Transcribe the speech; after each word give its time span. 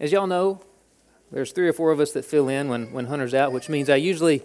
as 0.00 0.12
y'all 0.12 0.26
know, 0.26 0.60
there's 1.30 1.52
three 1.52 1.68
or 1.68 1.72
four 1.72 1.90
of 1.90 2.00
us 2.00 2.12
that 2.12 2.24
fill 2.24 2.48
in 2.48 2.68
when, 2.68 2.92
when 2.92 3.06
Hunter's 3.06 3.34
out, 3.34 3.52
which 3.52 3.68
means 3.68 3.90
I 3.90 3.96
usually 3.96 4.42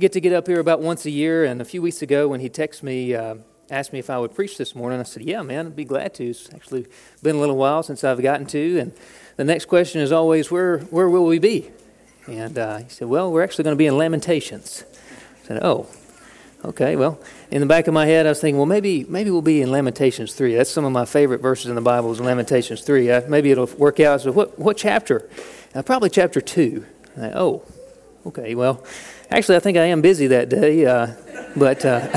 get 0.00 0.12
to 0.12 0.20
get 0.20 0.32
up 0.32 0.46
here 0.46 0.60
about 0.60 0.80
once 0.80 1.04
a 1.04 1.10
year. 1.10 1.44
And 1.44 1.60
a 1.60 1.64
few 1.64 1.82
weeks 1.82 2.02
ago, 2.02 2.28
when 2.28 2.40
he 2.40 2.48
texted 2.48 2.84
me, 2.84 3.14
uh, 3.14 3.36
asked 3.70 3.92
me 3.92 3.98
if 3.98 4.08
I 4.08 4.18
would 4.18 4.34
preach 4.34 4.56
this 4.56 4.74
morning, 4.74 5.00
I 5.00 5.02
said, 5.02 5.24
Yeah, 5.24 5.42
man, 5.42 5.66
I'd 5.66 5.76
be 5.76 5.84
glad 5.84 6.14
to. 6.14 6.24
It's 6.30 6.52
actually 6.54 6.86
been 7.22 7.36
a 7.36 7.40
little 7.40 7.56
while 7.56 7.82
since 7.82 8.04
I've 8.04 8.22
gotten 8.22 8.46
to. 8.46 8.78
And 8.78 8.92
the 9.36 9.44
next 9.44 9.66
question 9.66 10.00
is 10.00 10.12
always, 10.12 10.50
Where, 10.50 10.78
where 10.78 11.08
will 11.08 11.26
we 11.26 11.38
be? 11.38 11.70
And 12.26 12.58
uh, 12.58 12.78
he 12.78 12.88
said, 12.88 13.08
Well, 13.08 13.30
we're 13.32 13.42
actually 13.42 13.64
going 13.64 13.76
to 13.76 13.78
be 13.78 13.86
in 13.86 13.98
Lamentations. 13.98 14.84
I 15.44 15.46
said, 15.46 15.58
Oh, 15.62 15.86
okay. 16.64 16.96
Well, 16.96 17.20
in 17.50 17.60
the 17.60 17.66
back 17.66 17.86
of 17.86 17.94
my 17.94 18.06
head, 18.06 18.26
I 18.26 18.30
was 18.30 18.40
thinking, 18.40 18.58
Well, 18.58 18.66
maybe 18.66 19.04
maybe 19.04 19.30
we'll 19.30 19.42
be 19.42 19.62
in 19.62 19.70
Lamentations 19.70 20.34
3. 20.34 20.54
That's 20.54 20.70
some 20.70 20.84
of 20.84 20.92
my 20.92 21.04
favorite 21.04 21.40
verses 21.40 21.66
in 21.66 21.74
the 21.74 21.80
Bible 21.80 22.12
is 22.12 22.20
Lamentations 22.20 22.82
3. 22.82 23.10
Uh, 23.10 23.20
maybe 23.28 23.50
it'll 23.50 23.66
work 23.78 24.00
out. 24.00 24.20
So, 24.20 24.32
what, 24.32 24.58
what 24.58 24.76
chapter? 24.76 25.28
Uh, 25.74 25.82
probably 25.82 26.10
chapter 26.10 26.40
2. 26.40 26.84
I, 27.18 27.32
oh, 27.34 27.62
okay. 28.26 28.54
Well, 28.54 28.84
actually, 29.30 29.56
I 29.56 29.60
think 29.60 29.78
I 29.78 29.86
am 29.86 30.00
busy 30.00 30.26
that 30.28 30.48
day. 30.48 30.86
Uh, 30.86 31.14
but, 31.56 31.84
uh, 31.84 32.08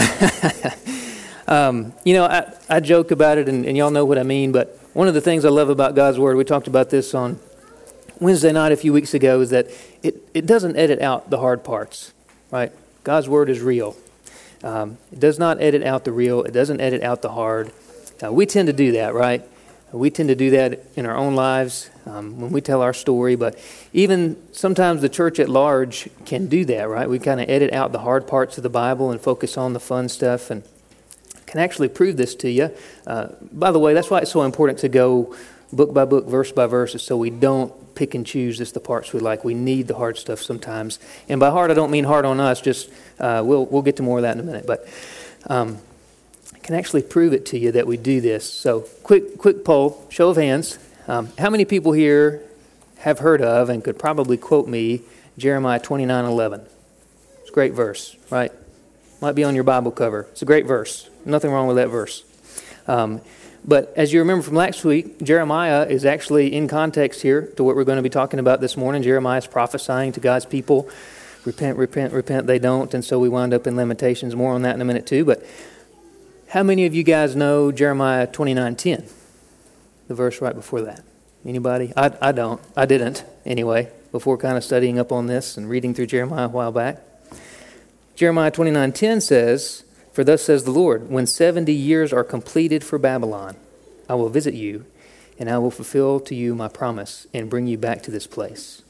um, 1.47 1.93
you 2.03 2.13
know, 2.13 2.25
I, 2.25 2.53
I 2.69 2.79
joke 2.79 3.11
about 3.11 3.37
it, 3.37 3.49
and, 3.49 3.65
and 3.65 3.75
y'all 3.75 3.91
know 3.91 4.05
what 4.05 4.17
I 4.17 4.23
mean. 4.23 4.51
But 4.51 4.79
one 4.93 5.07
of 5.07 5.13
the 5.13 5.21
things 5.21 5.45
I 5.45 5.49
love 5.49 5.69
about 5.69 5.95
God's 5.95 6.19
Word, 6.19 6.37
we 6.37 6.43
talked 6.43 6.67
about 6.67 6.89
this 6.89 7.13
on 7.13 7.39
Wednesday 8.19 8.51
night 8.51 8.71
a 8.71 8.77
few 8.77 8.93
weeks 8.93 9.13
ago 9.13 9.41
is 9.41 9.49
that 9.49 9.67
it, 10.01 10.27
it 10.33 10.45
doesn't 10.45 10.77
edit 10.77 11.01
out 11.01 11.29
the 11.29 11.39
hard 11.39 11.63
parts, 11.63 12.13
right? 12.51 12.71
God's 13.03 13.27
word 13.27 13.49
is 13.49 13.61
real. 13.61 13.95
Um, 14.65 14.97
it 15.11 15.19
does 15.19 15.37
not 15.37 15.61
edit 15.61 15.83
out 15.83 16.05
the 16.05 16.11
real, 16.11 16.43
it 16.43 16.51
doesn't 16.51 16.81
edit 16.81 17.03
out 17.03 17.21
the 17.21 17.29
hard. 17.29 17.71
Uh, 18.21 18.33
we 18.33 18.47
tend 18.47 18.65
to 18.67 18.73
do 18.73 18.93
that, 18.93 19.13
right? 19.13 19.47
We 19.91 20.09
tend 20.09 20.29
to 20.29 20.35
do 20.35 20.49
that 20.49 20.83
in 20.95 21.05
our 21.05 21.15
own 21.15 21.35
lives 21.35 21.91
um, 22.07 22.41
when 22.41 22.51
we 22.51 22.61
tell 22.61 22.81
our 22.81 22.93
story, 22.93 23.35
but 23.35 23.57
even 23.93 24.35
sometimes 24.51 25.01
the 25.01 25.07
church 25.07 25.39
at 25.39 25.47
large 25.47 26.09
can 26.25 26.47
do 26.47 26.65
that, 26.65 26.89
right? 26.89 27.07
We 27.07 27.19
kind 27.19 27.39
of 27.39 27.47
edit 27.47 27.71
out 27.73 27.91
the 27.91 27.99
hard 27.99 28.27
parts 28.27 28.57
of 28.57 28.63
the 28.63 28.69
Bible 28.69 29.11
and 29.11 29.21
focus 29.21 29.55
on 29.55 29.73
the 29.73 29.79
fun 29.79 30.09
stuff 30.09 30.49
and 30.49 30.63
can 31.45 31.59
actually 31.59 31.87
prove 31.87 32.17
this 32.17 32.33
to 32.35 32.49
you. 32.49 32.71
Uh, 33.05 33.27
by 33.51 33.71
the 33.71 33.79
way, 33.79 33.93
that's 33.93 34.09
why 34.09 34.19
it's 34.19 34.31
so 34.31 34.41
important 34.41 34.79
to 34.79 34.89
go 34.89 35.35
book 35.75 35.93
by 35.93 36.05
book, 36.05 36.25
verse 36.25 36.51
by 36.51 36.65
verse, 36.65 37.01
so 37.01 37.17
we 37.17 37.29
don't 37.29 37.71
pick 37.95 38.13
and 38.15 38.25
choose 38.25 38.57
just 38.57 38.73
the 38.73 38.79
parts 38.79 39.13
we 39.13 39.19
like. 39.19 39.43
We 39.43 39.53
need 39.53 39.87
the 39.87 39.95
hard 39.95 40.17
stuff 40.17 40.41
sometimes. 40.41 40.99
And 41.29 41.39
by 41.39 41.49
hard, 41.49 41.71
I 41.71 41.73
don't 41.73 41.91
mean 41.91 42.05
hard 42.05 42.25
on 42.25 42.39
us. 42.39 42.61
Just 42.61 42.89
uh, 43.19 43.41
we'll 43.45 43.65
we'll 43.65 43.81
get 43.81 43.97
to 43.97 44.03
more 44.03 44.17
of 44.17 44.23
that 44.23 44.35
in 44.35 44.39
a 44.39 44.43
minute. 44.43 44.65
But 44.65 44.87
um, 45.47 45.77
I 46.53 46.59
can 46.59 46.75
actually 46.75 47.03
prove 47.03 47.33
it 47.33 47.45
to 47.47 47.57
you 47.57 47.71
that 47.73 47.87
we 47.87 47.97
do 47.97 48.21
this. 48.21 48.51
So 48.51 48.81
quick 49.03 49.37
quick 49.37 49.63
poll, 49.63 50.05
show 50.09 50.29
of 50.29 50.37
hands. 50.37 50.79
Um, 51.07 51.29
how 51.37 51.49
many 51.49 51.65
people 51.65 51.91
here 51.91 52.41
have 52.99 53.19
heard 53.19 53.41
of 53.41 53.69
and 53.69 53.83
could 53.83 53.99
probably 53.99 54.37
quote 54.37 54.67
me 54.67 55.01
Jeremiah 55.37 55.79
twenty 55.79 56.05
nine 56.05 56.25
eleven? 56.25 56.61
It's 57.41 57.49
a 57.49 57.53
great 57.53 57.73
verse, 57.73 58.15
right? 58.29 58.51
Might 59.21 59.35
be 59.35 59.43
on 59.43 59.55
your 59.55 59.63
Bible 59.63 59.91
cover. 59.91 60.27
It's 60.31 60.41
a 60.41 60.45
great 60.45 60.65
verse. 60.65 61.09
Nothing 61.23 61.51
wrong 61.51 61.67
with 61.67 61.77
that 61.77 61.89
verse. 61.89 62.23
Um, 62.87 63.21
but 63.67 63.93
as 63.95 64.13
you 64.13 64.19
remember 64.19 64.43
from 64.43 64.55
last 64.55 64.85
week, 64.85 65.21
Jeremiah 65.21 65.85
is 65.85 66.05
actually 66.05 66.53
in 66.53 66.67
context 66.67 67.21
here 67.21 67.47
to 67.57 67.63
what 67.63 67.75
we're 67.75 67.83
going 67.83 67.97
to 67.97 68.03
be 68.03 68.09
talking 68.09 68.39
about 68.39 68.61
this 68.61 68.77
morning. 68.77 69.01
Jeremiah 69.03 69.39
is 69.39 69.47
prophesying 69.47 70.11
to 70.13 70.19
God's 70.19 70.45
people 70.45 70.89
repent, 71.45 71.77
repent, 71.77 72.13
repent, 72.13 72.47
they 72.47 72.59
don't. 72.59 72.93
And 72.93 73.05
so 73.05 73.19
we 73.19 73.29
wind 73.29 73.53
up 73.53 73.67
in 73.67 73.75
Lamentations. 73.75 74.35
More 74.35 74.53
on 74.53 74.63
that 74.63 74.75
in 74.75 74.81
a 74.81 74.85
minute, 74.85 75.05
too. 75.05 75.23
But 75.23 75.45
how 76.49 76.63
many 76.63 76.85
of 76.85 76.95
you 76.95 77.03
guys 77.03 77.35
know 77.35 77.71
Jeremiah 77.71 78.27
29.10? 78.27 79.11
The 80.07 80.15
verse 80.15 80.41
right 80.41 80.55
before 80.55 80.81
that. 80.81 81.03
Anybody? 81.45 81.93
I, 81.95 82.11
I 82.21 82.31
don't. 82.31 82.61
I 82.75 82.85
didn't, 82.85 83.23
anyway, 83.45 83.91
before 84.11 84.37
kind 84.37 84.57
of 84.57 84.63
studying 84.63 84.97
up 84.97 85.11
on 85.11 85.27
this 85.27 85.57
and 85.57 85.69
reading 85.69 85.93
through 85.93 86.07
Jeremiah 86.07 86.45
a 86.45 86.49
while 86.49 86.71
back. 86.71 87.01
Jeremiah 88.15 88.51
29.10 88.51 89.21
says, 89.21 89.83
for 90.15 90.23
thus 90.23 90.41
says 90.41 90.63
the 90.63 90.71
Lord, 90.71 91.09
when 91.09 91.27
70 91.27 91.73
years 91.73 92.13
are 92.13 92.23
completed 92.23 92.85
for 92.85 92.97
Babylon, 92.97 93.57
I 94.07 94.15
will 94.15 94.29
visit 94.29 94.53
you, 94.53 94.85
and 95.37 95.49
I 95.49 95.57
will 95.57 95.71
fulfill 95.71 96.21
to 96.21 96.33
you 96.33 96.55
my 96.55 96.69
promise, 96.69 97.27
and 97.33 97.49
bring 97.49 97.67
you 97.67 97.77
back 97.77 98.01
to 98.03 98.11
this 98.11 98.25
place. 98.25 98.81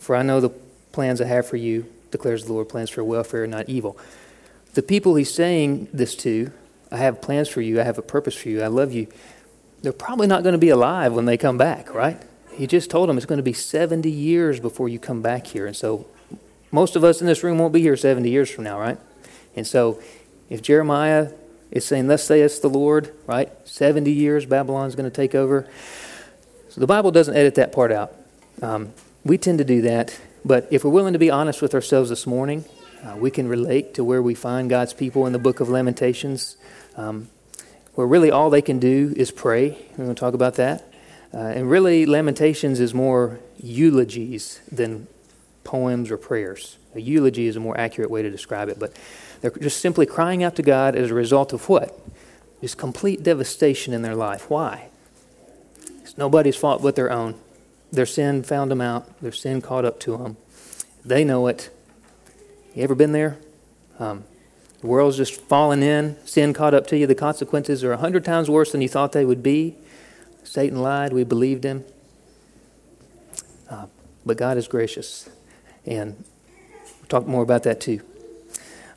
For 0.00 0.16
I 0.16 0.24
know 0.24 0.40
the 0.40 0.50
plans 0.90 1.20
I 1.20 1.26
have 1.26 1.46
for 1.46 1.54
you, 1.54 1.86
declares 2.10 2.46
the 2.46 2.52
Lord, 2.52 2.68
plans 2.68 2.90
for 2.90 3.04
welfare, 3.04 3.46
not 3.46 3.68
evil. 3.68 3.96
The 4.74 4.82
people 4.82 5.14
he's 5.14 5.32
saying 5.32 5.90
this 5.92 6.16
to, 6.16 6.50
I 6.90 6.96
have 6.96 7.22
plans 7.22 7.48
for 7.48 7.60
you, 7.60 7.80
I 7.80 7.84
have 7.84 7.98
a 7.98 8.02
purpose 8.02 8.34
for 8.34 8.48
you, 8.48 8.60
I 8.60 8.66
love 8.66 8.92
you, 8.92 9.06
they're 9.82 9.92
probably 9.92 10.26
not 10.26 10.42
going 10.42 10.54
to 10.54 10.58
be 10.58 10.70
alive 10.70 11.12
when 11.12 11.26
they 11.26 11.36
come 11.36 11.56
back, 11.56 11.94
right? 11.94 12.20
He 12.50 12.66
just 12.66 12.90
told 12.90 13.08
them 13.08 13.16
it's 13.16 13.26
going 13.26 13.36
to 13.36 13.44
be 13.44 13.52
70 13.52 14.10
years 14.10 14.58
before 14.58 14.88
you 14.88 14.98
come 14.98 15.22
back 15.22 15.46
here. 15.46 15.68
And 15.68 15.76
so 15.76 16.08
most 16.72 16.96
of 16.96 17.04
us 17.04 17.20
in 17.20 17.28
this 17.28 17.44
room 17.44 17.60
won't 17.60 17.72
be 17.72 17.80
here 17.80 17.96
70 17.96 18.28
years 18.28 18.50
from 18.50 18.64
now, 18.64 18.80
right? 18.80 18.98
And 19.54 19.64
so 19.64 20.00
if 20.48 20.62
Jeremiah 20.62 21.32
is 21.70 21.84
saying, 21.84 22.06
Thus 22.06 22.24
saith 22.24 22.62
the 22.62 22.70
Lord, 22.70 23.14
right? 23.26 23.50
70 23.68 24.10
years 24.10 24.46
Babylon's 24.46 24.94
going 24.94 25.10
to 25.10 25.14
take 25.14 25.34
over. 25.34 25.68
So 26.68 26.80
the 26.80 26.86
Bible 26.86 27.10
doesn't 27.10 27.36
edit 27.36 27.54
that 27.56 27.72
part 27.72 27.92
out. 27.92 28.14
Um, 28.62 28.92
we 29.24 29.38
tend 29.38 29.58
to 29.58 29.64
do 29.64 29.82
that. 29.82 30.18
But 30.44 30.68
if 30.70 30.84
we're 30.84 30.90
willing 30.90 31.12
to 31.12 31.18
be 31.18 31.30
honest 31.30 31.60
with 31.60 31.74
ourselves 31.74 32.10
this 32.10 32.26
morning, 32.26 32.64
uh, 33.04 33.16
we 33.16 33.30
can 33.30 33.48
relate 33.48 33.94
to 33.94 34.04
where 34.04 34.22
we 34.22 34.34
find 34.34 34.70
God's 34.70 34.92
people 34.92 35.26
in 35.26 35.32
the 35.32 35.38
book 35.38 35.60
of 35.60 35.68
Lamentations, 35.68 36.56
um, 36.96 37.28
where 37.94 38.06
really 38.06 38.30
all 38.30 38.50
they 38.50 38.62
can 38.62 38.78
do 38.78 39.12
is 39.16 39.30
pray. 39.30 39.70
We're 39.92 40.04
going 40.04 40.14
to 40.14 40.20
talk 40.20 40.34
about 40.34 40.54
that. 40.54 40.92
Uh, 41.32 41.38
and 41.38 41.70
really, 41.70 42.06
Lamentations 42.06 42.80
is 42.80 42.94
more 42.94 43.38
eulogies 43.58 44.60
than 44.72 45.06
poems 45.68 46.10
or 46.10 46.16
prayers. 46.16 46.78
A 46.94 47.00
eulogy 47.00 47.46
is 47.46 47.54
a 47.54 47.60
more 47.60 47.78
accurate 47.78 48.10
way 48.10 48.22
to 48.22 48.30
describe 48.30 48.70
it. 48.70 48.78
But 48.78 48.96
they're 49.42 49.50
just 49.50 49.80
simply 49.80 50.06
crying 50.06 50.42
out 50.42 50.56
to 50.56 50.62
God 50.62 50.96
as 50.96 51.10
a 51.10 51.14
result 51.14 51.52
of 51.52 51.68
what? 51.68 52.00
Just 52.62 52.78
complete 52.78 53.22
devastation 53.22 53.92
in 53.92 54.00
their 54.00 54.14
life. 54.14 54.48
Why? 54.48 54.88
It's 56.00 56.16
nobody's 56.16 56.56
fault 56.56 56.80
but 56.80 56.96
their 56.96 57.12
own. 57.12 57.34
Their 57.92 58.06
sin 58.06 58.42
found 58.42 58.70
them 58.70 58.80
out, 58.80 59.20
their 59.20 59.32
sin 59.32 59.60
caught 59.60 59.84
up 59.84 60.00
to 60.00 60.16
them. 60.16 60.38
They 61.04 61.22
know 61.22 61.46
it. 61.48 61.68
You 62.74 62.82
ever 62.82 62.94
been 62.94 63.12
there? 63.12 63.36
Um, 63.98 64.24
the 64.80 64.86
world's 64.86 65.18
just 65.18 65.38
fallen 65.38 65.82
in, 65.82 66.16
sin 66.24 66.54
caught 66.54 66.72
up 66.72 66.86
to 66.86 66.96
you. 66.96 67.06
The 67.06 67.14
consequences 67.14 67.84
are 67.84 67.92
a 67.92 67.98
hundred 67.98 68.24
times 68.24 68.48
worse 68.48 68.72
than 68.72 68.80
you 68.80 68.88
thought 68.88 69.12
they 69.12 69.24
would 69.26 69.42
be. 69.42 69.76
Satan 70.44 70.80
lied, 70.80 71.12
we 71.12 71.24
believed 71.24 71.64
him. 71.64 71.84
Uh, 73.68 73.86
but 74.24 74.38
God 74.38 74.56
is 74.56 74.66
gracious. 74.66 75.28
And 75.88 76.22
we'll 77.00 77.08
talk 77.08 77.26
more 77.26 77.42
about 77.42 77.64
that 77.64 77.80
too. 77.80 78.02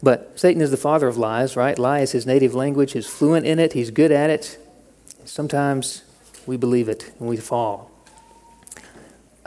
But 0.03 0.39
Satan 0.39 0.61
is 0.61 0.71
the 0.71 0.77
father 0.77 1.07
of 1.07 1.17
lies, 1.17 1.55
right? 1.55 1.77
Lie 1.77 1.99
is 1.99 2.11
his 2.11 2.25
native 2.25 2.53
language. 2.53 2.93
He's 2.93 3.07
fluent 3.07 3.45
in 3.45 3.59
it, 3.59 3.73
he's 3.73 3.91
good 3.91 4.11
at 4.11 4.29
it. 4.29 4.57
Sometimes 5.25 6.03
we 6.45 6.57
believe 6.57 6.89
it 6.89 7.11
and 7.19 7.29
we 7.29 7.37
fall. 7.37 7.89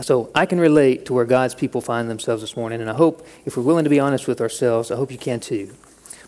So 0.00 0.31
I 0.34 0.47
can 0.47 0.59
relate 0.59 1.06
to 1.06 1.12
where 1.12 1.25
God's 1.25 1.54
people 1.54 1.81
find 1.81 2.10
themselves 2.10 2.43
this 2.43 2.56
morning, 2.56 2.81
and 2.81 2.91
I 2.91 2.94
hope 2.94 3.25
if 3.44 3.56
we're 3.56 3.62
willing 3.62 3.84
to 3.84 3.91
be 3.91 4.00
honest 4.00 4.27
with 4.27 4.41
ourselves, 4.41 4.91
I 4.91 4.97
hope 4.97 5.12
you 5.12 5.19
can 5.19 5.38
too. 5.38 5.72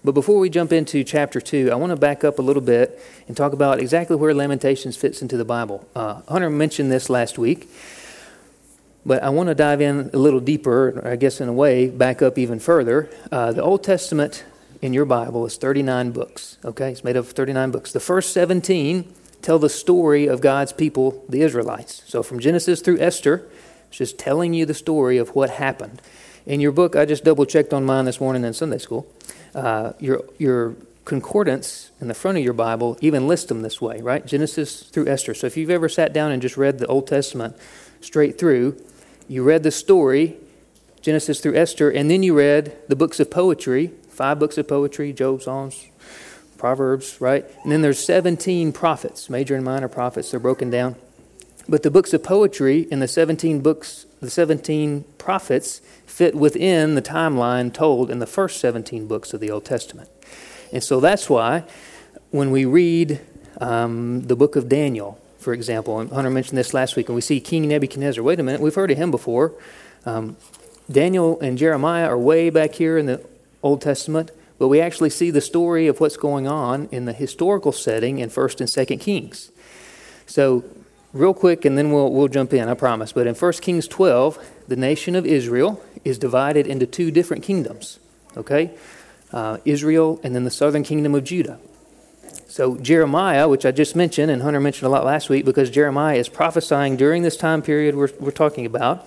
But 0.05 0.12
before 0.12 0.38
we 0.38 0.50
jump 0.50 0.72
into 0.72 1.03
chapter 1.03 1.41
2, 1.41 1.72
I 1.72 1.75
want 1.75 1.91
to 1.91 1.97
back 1.97 2.22
up 2.22 2.38
a 2.38 2.43
little 2.43 2.62
bit 2.62 3.00
and 3.26 3.37
talk 3.37 3.53
about 3.53 3.81
exactly 3.81 4.15
where 4.15 4.32
Lamentations 4.32 4.97
fits 4.97 5.21
into 5.21 5.37
the 5.37 5.44
Bible. 5.44 5.88
Uh, 5.97 6.21
Hunter 6.28 6.49
mentioned 6.49 6.93
this 6.93 7.10
last 7.10 7.38
week. 7.38 7.69
But 9.06 9.22
I 9.22 9.28
want 9.28 9.49
to 9.49 9.55
dive 9.55 9.81
in 9.81 10.11
a 10.12 10.19
little 10.19 10.41
deeper, 10.41 11.00
I 11.06 11.15
guess 11.15 11.41
in 11.41 11.49
a 11.49 11.53
way, 11.53 11.89
back 11.89 12.22
up 12.22 12.37
even 12.37 12.59
further. 12.59 13.09
Uh, 13.31 13.53
the 13.53 13.62
Old 13.62 13.84
Testament 13.84 14.44
in 14.83 14.93
your 14.93 15.05
Bible 15.05 15.47
is 15.47 15.56
39 15.56 16.11
books, 16.11 16.59
okay? 16.65 16.91
It's 16.91 17.05
made 17.05 17.17
of 17.17 17.31
39 17.31 17.71
books. 17.71 17.93
The 17.93 18.00
first 18.00 18.33
17 18.33 19.15
tell 19.43 19.61
the 19.61 19.69
story 19.69 20.27
of 20.27 20.41
God's 20.41 20.72
people, 20.72 21.25
the 21.28 21.43
Israelites. 21.43 22.03
So 22.09 22.25
from 22.25 22.41
Genesis 22.41 22.81
through 22.81 22.99
Esther, 22.99 23.49
it's 23.89 23.99
just 23.99 24.19
telling 24.19 24.55
you 24.55 24.67
the 24.67 24.75
story 24.75 25.19
of 25.19 25.37
what 25.37 25.50
happened. 25.50 26.02
In 26.44 26.61
your 26.61 26.73
book, 26.73 26.97
I 26.97 27.05
just 27.05 27.23
double 27.23 27.47
checked 27.47 27.73
on 27.73 27.85
mine 27.85 28.06
this 28.06 28.20
morning 28.20 28.44
in 28.44 28.52
Sunday 28.55 28.79
school. 28.79 29.06
Uh, 29.55 29.93
your, 30.00 30.25
your 30.38 30.75
concordance 31.05 31.93
in 32.00 32.09
the 32.09 32.14
front 32.14 32.38
of 32.38 32.43
your 32.43 32.52
Bible 32.55 32.99
even 33.00 33.29
lists 33.29 33.47
them 33.47 33.62
this 33.62 33.81
way, 33.81 34.02
right? 34.02 34.26
Genesis 34.26 34.82
through 34.82 35.06
Esther. 35.06 35.32
So 35.32 35.47
if 35.47 35.56
you've 35.56 35.70
ever 35.70 35.88
sat 35.88 36.12
down 36.12 36.32
and 36.32 36.43
just 36.43 36.56
read 36.56 36.81
the 36.81 36.87
Old 36.88 37.06
Testament 37.06 37.56
straight 38.00 38.37
through, 38.37 38.76
you 39.28 39.43
read 39.43 39.62
the 39.62 39.70
story, 39.70 40.37
Genesis 41.00 41.40
through 41.40 41.56
Esther, 41.56 41.90
and 41.90 42.11
then 42.11 42.23
you 42.23 42.34
read 42.34 42.76
the 42.88 42.96
books 42.96 43.20
of 43.20 43.31
poetry, 43.31 43.93
five 44.08 44.38
books 44.38 44.58
of 44.58 44.69
poetry, 44.69 45.12
Job, 45.12 45.43
Psalms, 45.43 45.87
Proverbs, 46.58 47.20
right? 47.20 47.44
And 47.62 47.73
then 47.73 47.82
there's 47.82 47.99
17 47.99 48.73
prophets, 48.73 49.28
major 49.28 49.55
and 49.55 49.64
minor 49.64 49.88
prophets, 49.88 50.31
they're 50.31 50.40
broken 50.40 50.70
down. 50.70 50.96
But 51.69 51.82
the 51.82 51.90
books 51.90 52.12
of 52.12 52.23
poetry 52.23 52.87
and 52.90 53.02
the 53.02 53.08
17 53.08 53.61
books, 53.61 54.06
the 54.20 54.31
17 54.31 55.05
prophets 55.19 55.81
fit 56.06 56.34
within 56.34 56.94
the 56.94 57.02
timeline 57.02 57.73
told 57.73 58.11
in 58.11 58.20
the 58.20 58.26
first 58.26 58.61
17 58.61 59.08
books 59.08 59.34
of 59.34 59.40
the 59.40 59.50
Old 59.50 59.64
Testament. 59.64 60.08
And 60.73 60.82
so 60.82 61.00
that's 61.00 61.28
why 61.28 61.64
when 62.31 62.50
we 62.50 62.64
read 62.64 63.20
um, 63.61 64.23
the 64.23 64.37
book 64.37 64.55
of 64.55 64.69
Daniel, 64.69 65.20
for 65.46 65.52
example, 65.52 66.00
and 66.00 66.10
Hunter 66.10 66.28
mentioned 66.28 66.58
this 66.58 66.75
last 66.75 66.96
week, 66.96 67.08
and 67.08 67.14
we 67.14 67.20
see 67.20 67.38
King 67.38 67.69
Nebuchadnezzar. 67.69 68.20
Wait 68.20 68.40
a 68.40 68.43
minute, 68.43 68.60
we've 68.60 68.75
heard 68.75 68.90
of 68.90 68.98
him 68.98 69.12
before. 69.12 69.52
Um, 70.04 70.37
Daniel 70.90 71.38
and 71.38 71.56
Jeremiah 71.56 72.08
are 72.08 72.19
way 72.19 72.50
back 72.50 72.75
here 72.75 72.98
in 72.98 73.06
the 73.06 73.25
Old 73.62 73.81
Testament, 73.81 74.32
but 74.58 74.66
we 74.66 74.81
actually 74.81 75.10
see 75.10 75.31
the 75.31 75.40
story 75.40 75.87
of 75.87 76.00
what's 76.00 76.16
going 76.16 76.48
on 76.48 76.88
in 76.90 77.04
the 77.04 77.12
historical 77.12 77.70
setting 77.70 78.19
in 78.19 78.28
1st 78.28 78.58
and 78.58 78.69
2nd 78.69 79.00
Kings. 79.00 79.52
So, 80.26 80.64
real 81.12 81.32
quick, 81.32 81.64
and 81.64 81.78
then 81.78 81.92
we'll, 81.92 82.10
we'll 82.10 82.26
jump 82.26 82.52
in, 82.52 82.69
I 82.69 82.75
promise. 82.75 83.12
But 83.12 83.28
in 83.28 83.37
1 83.37 83.52
Kings 83.52 83.87
12, 83.87 84.44
the 84.66 84.75
nation 84.75 85.14
of 85.14 85.25
Israel 85.25 85.81
is 86.04 86.19
divided 86.19 86.66
into 86.66 86.87
two 86.87 87.12
different 87.12 87.44
kingdoms, 87.44 88.00
okay? 88.37 88.72
Uh, 89.32 89.58
Israel 89.64 90.19
and 90.25 90.34
then 90.34 90.42
the 90.42 90.50
southern 90.50 90.82
kingdom 90.82 91.14
of 91.14 91.22
Judah. 91.22 91.60
So, 92.56 92.75
Jeremiah, 92.79 93.50
which 93.50 93.67
I 93.67 93.70
just 93.70 93.94
mentioned, 93.94 94.31
and 94.31 94.41
Hunter 94.41 94.61
mentioned 94.61 94.87
a 94.87 94.88
lot 94.88 95.05
last 95.05 95.29
week, 95.29 95.44
because 95.44 95.69
Jeremiah 95.69 96.17
is 96.17 96.31
prophesying 96.31 96.97
during 96.97 97.23
this 97.23 97.37
time 97.37 97.61
period 97.61 97.94
we're, 97.94 98.08
we're 98.19 98.31
talking 98.31 98.64
about, 98.64 99.06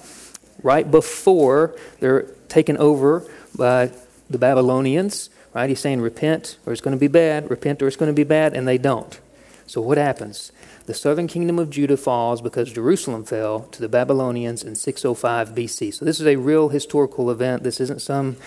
right 0.61 0.91
before 0.91 1.75
they're 1.99 2.27
taken 2.47 2.77
over 2.77 3.27
by 3.57 3.91
the 4.29 4.37
Babylonians, 4.37 5.31
right? 5.55 5.67
He's 5.67 5.79
saying, 5.79 5.99
repent 5.99 6.59
or 6.67 6.73
it's 6.73 6.79
going 6.79 6.95
to 6.95 6.99
be 6.99 7.07
bad, 7.07 7.49
repent 7.49 7.81
or 7.81 7.87
it's 7.87 7.95
going 7.97 8.11
to 8.11 8.15
be 8.15 8.23
bad, 8.23 8.53
and 8.53 8.67
they 8.67 8.77
don't. 8.77 9.19
So, 9.65 9.81
what 9.81 9.97
happens? 9.97 10.51
The 10.85 10.93
southern 10.93 11.25
kingdom 11.27 11.57
of 11.57 11.71
Judah 11.71 11.97
falls 11.97 12.41
because 12.41 12.71
Jerusalem 12.71 13.23
fell 13.23 13.61
to 13.71 13.81
the 13.81 13.89
Babylonians 13.89 14.63
in 14.63 14.75
605 14.75 15.55
BC. 15.55 15.95
So, 15.95 16.05
this 16.05 16.19
is 16.19 16.27
a 16.27 16.35
real 16.35 16.69
historical 16.69 17.31
event. 17.31 17.63
This 17.63 17.79
isn't 17.79 18.03
some 18.03 18.37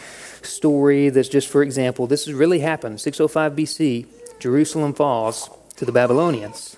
story 0.43 1.08
that's 1.08 1.28
just 1.28 1.48
for 1.48 1.64
example. 1.64 2.06
This 2.06 2.26
has 2.26 2.34
really 2.34 2.60
happened. 2.60 3.00
605 3.00 3.52
BC, 3.52 4.06
Jerusalem 4.42 4.92
falls 4.92 5.48
to 5.76 5.84
the 5.84 5.92
Babylonians. 5.92 6.76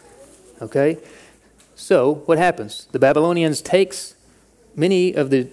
Okay? 0.61 0.99
So, 1.75 2.17
what 2.27 2.37
happens? 2.37 2.89
The 2.93 2.99
Babylonians 2.99 3.63
takes 3.63 4.17
many 4.77 5.15
of 5.15 5.31
the 5.31 5.49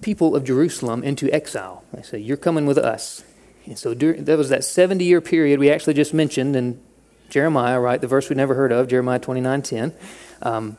people 0.00 0.36
of 0.36 0.44
Jerusalem 0.44 1.02
into 1.02 1.28
exile. 1.32 1.82
They 1.92 2.02
say, 2.02 2.18
You're 2.18 2.36
coming 2.36 2.66
with 2.66 2.78
us. 2.78 3.24
And 3.66 3.76
so 3.76 3.94
during, 3.94 4.26
that 4.26 4.38
was 4.38 4.48
that 4.50 4.62
70 4.62 5.04
year 5.04 5.20
period 5.20 5.58
we 5.58 5.68
actually 5.72 5.94
just 5.94 6.14
mentioned 6.14 6.54
in 6.54 6.80
Jeremiah, 7.30 7.80
right? 7.80 8.00
The 8.00 8.06
verse 8.06 8.30
we 8.30 8.36
never 8.36 8.54
heard 8.54 8.70
of, 8.70 8.86
Jeremiah 8.86 9.18
29 9.18 9.62
10. 9.62 9.94
Um, 10.42 10.76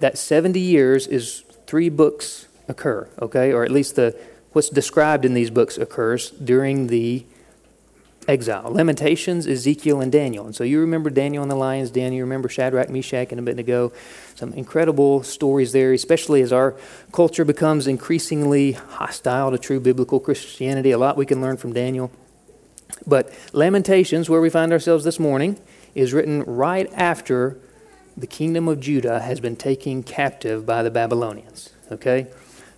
that 0.00 0.18
70 0.18 0.58
years 0.58 1.06
is 1.06 1.44
three 1.68 1.88
books 1.88 2.48
occur, 2.66 3.08
okay? 3.22 3.52
Or 3.52 3.62
at 3.62 3.70
least 3.70 3.94
the 3.94 4.18
what's 4.50 4.70
described 4.70 5.24
in 5.24 5.34
these 5.34 5.50
books 5.50 5.78
occurs 5.78 6.30
during 6.30 6.88
the 6.88 7.24
exile. 8.28 8.70
Lamentations, 8.70 9.46
Ezekiel, 9.46 10.00
and 10.00 10.10
Daniel. 10.10 10.46
And 10.46 10.54
so 10.54 10.64
you 10.64 10.80
remember 10.80 11.10
Daniel 11.10 11.42
and 11.42 11.50
the 11.50 11.56
lions 11.56 11.90
den. 11.90 12.12
You 12.12 12.22
remember 12.22 12.48
Shadrach, 12.48 12.90
Meshach, 12.90 13.30
and 13.30 13.38
Abednego. 13.38 13.92
Some 14.34 14.52
incredible 14.52 15.22
stories 15.22 15.72
there, 15.72 15.92
especially 15.92 16.42
as 16.42 16.52
our 16.52 16.74
culture 17.12 17.44
becomes 17.44 17.86
increasingly 17.86 18.72
hostile 18.72 19.50
to 19.50 19.58
true 19.58 19.80
biblical 19.80 20.20
Christianity. 20.20 20.90
A 20.90 20.98
lot 20.98 21.16
we 21.16 21.26
can 21.26 21.40
learn 21.40 21.56
from 21.56 21.72
Daniel. 21.72 22.10
But 23.06 23.32
Lamentations, 23.52 24.28
where 24.28 24.40
we 24.40 24.50
find 24.50 24.72
ourselves 24.72 25.04
this 25.04 25.18
morning, 25.18 25.60
is 25.94 26.12
written 26.12 26.42
right 26.42 26.90
after 26.94 27.58
the 28.16 28.26
kingdom 28.26 28.66
of 28.68 28.80
Judah 28.80 29.20
has 29.20 29.40
been 29.40 29.56
taken 29.56 30.02
captive 30.02 30.64
by 30.64 30.82
the 30.82 30.90
Babylonians. 30.90 31.70
Okay? 31.92 32.28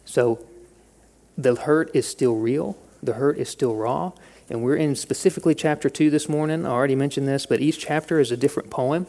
So 0.05 0.45
the 1.37 1.55
hurt 1.55 1.91
is 1.95 2.07
still 2.09 2.35
real, 2.35 2.77
the 3.03 3.15
hurt 3.15 3.39
is 3.39 3.49
still 3.49 3.75
raw. 3.77 4.13
And 4.51 4.63
we're 4.63 4.77
in 4.77 4.97
specifically 4.97 5.55
chapter 5.55 5.91
2 5.91 6.11
this 6.11 6.29
morning. 6.29 6.65
I 6.65 6.71
already 6.71 6.95
mentioned 6.95 7.29
this, 7.29 7.45
but 7.45 7.61
each 7.61 7.79
chapter 7.79 8.19
is 8.19 8.33
a 8.33 8.37
different 8.37 8.71
poem, 8.71 9.07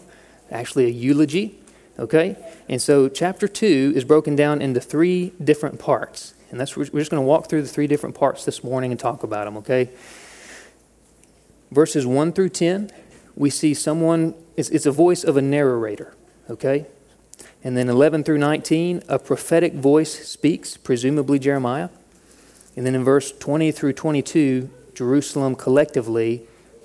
actually 0.52 0.86
a 0.86 0.90
eulogy. 0.90 1.60
Okay? 1.98 2.36
And 2.68 2.82
so 2.82 3.08
chapter 3.08 3.48
2 3.48 3.94
is 3.96 4.04
broken 4.04 4.36
down 4.36 4.62
into 4.62 4.82
three 4.82 5.34
different 5.42 5.80
parts. 5.80 6.34
And 6.52 6.60
that's 6.60 6.76
we're 6.76 6.86
just 6.86 7.12
going 7.12 7.22
to 7.22 7.28
walk 7.28 7.48
through 7.48 7.62
the 7.62 7.68
three 7.68 7.88
different 7.88 8.16
parts 8.16 8.44
this 8.44 8.64
morning 8.64 8.92
and 8.92 9.00
talk 9.00 9.24
about 9.24 9.46
them, 9.46 9.58
okay? 9.58 9.90
Verses 11.72 12.06
1 12.08 12.34
through 12.34 12.50
10, 12.50 12.92
we 13.36 13.50
see 13.50 13.76
someone, 13.76 14.34
it's, 14.58 14.70
it's 14.70 14.88
a 14.88 14.92
voice 14.92 15.24
of 15.24 15.38
a 15.38 15.42
narrator, 15.42 16.16
okay? 16.50 16.88
And 17.64 17.78
then 17.78 17.88
11 17.88 18.24
through 18.24 18.40
19, 18.40 19.04
a 19.08 19.20
prophetic 19.20 19.74
voice 19.74 20.28
speaks, 20.28 20.76
presumably 20.76 21.38
Jeremiah. 21.38 21.90
And 22.76 22.86
then 22.86 22.96
in 22.96 23.04
verse 23.04 23.32
20 23.32 23.72
through 23.72 23.94
22, 23.94 24.70
Jerusalem 25.00 25.56
collectively 25.56 26.42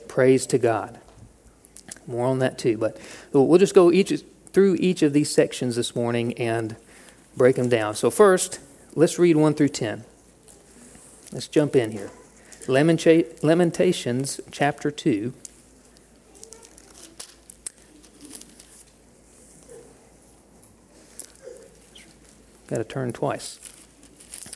prays 0.06 0.46
to 0.46 0.56
God. 0.56 1.00
More 2.06 2.26
on 2.26 2.38
that 2.38 2.58
too, 2.58 2.78
but 2.78 2.96
we'll 3.32 3.58
just 3.58 3.74
go 3.74 3.90
each 3.90 4.22
through 4.52 4.76
each 4.76 5.02
of 5.02 5.12
these 5.12 5.32
sections 5.32 5.74
this 5.74 5.96
morning 5.96 6.32
and 6.34 6.76
break 7.36 7.56
them 7.56 7.68
down. 7.68 7.96
So 7.96 8.12
first, 8.12 8.60
let's 8.94 9.18
read 9.18 9.34
1 9.34 9.54
through 9.54 9.70
10. 9.70 10.04
Let's 11.32 11.48
jump 11.48 11.74
in 11.74 11.90
here. 11.90 12.12
Lamentations 12.68 14.40
chapter 14.52 14.92
2. 14.92 15.34
Got 22.68 22.76
to 22.76 22.84
turn 22.84 23.12
twice. 23.12 23.58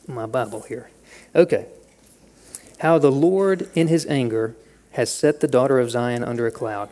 My 0.06 0.26
Bible 0.26 0.60
here. 0.60 0.90
Okay 1.34 1.66
how 2.78 2.98
the 2.98 3.12
Lord 3.12 3.68
in 3.74 3.88
his 3.88 4.06
anger 4.06 4.56
has 4.92 5.10
set 5.10 5.40
the 5.40 5.48
daughter 5.48 5.78
of 5.78 5.90
Zion 5.90 6.24
under 6.24 6.46
a 6.46 6.52
cloud. 6.52 6.88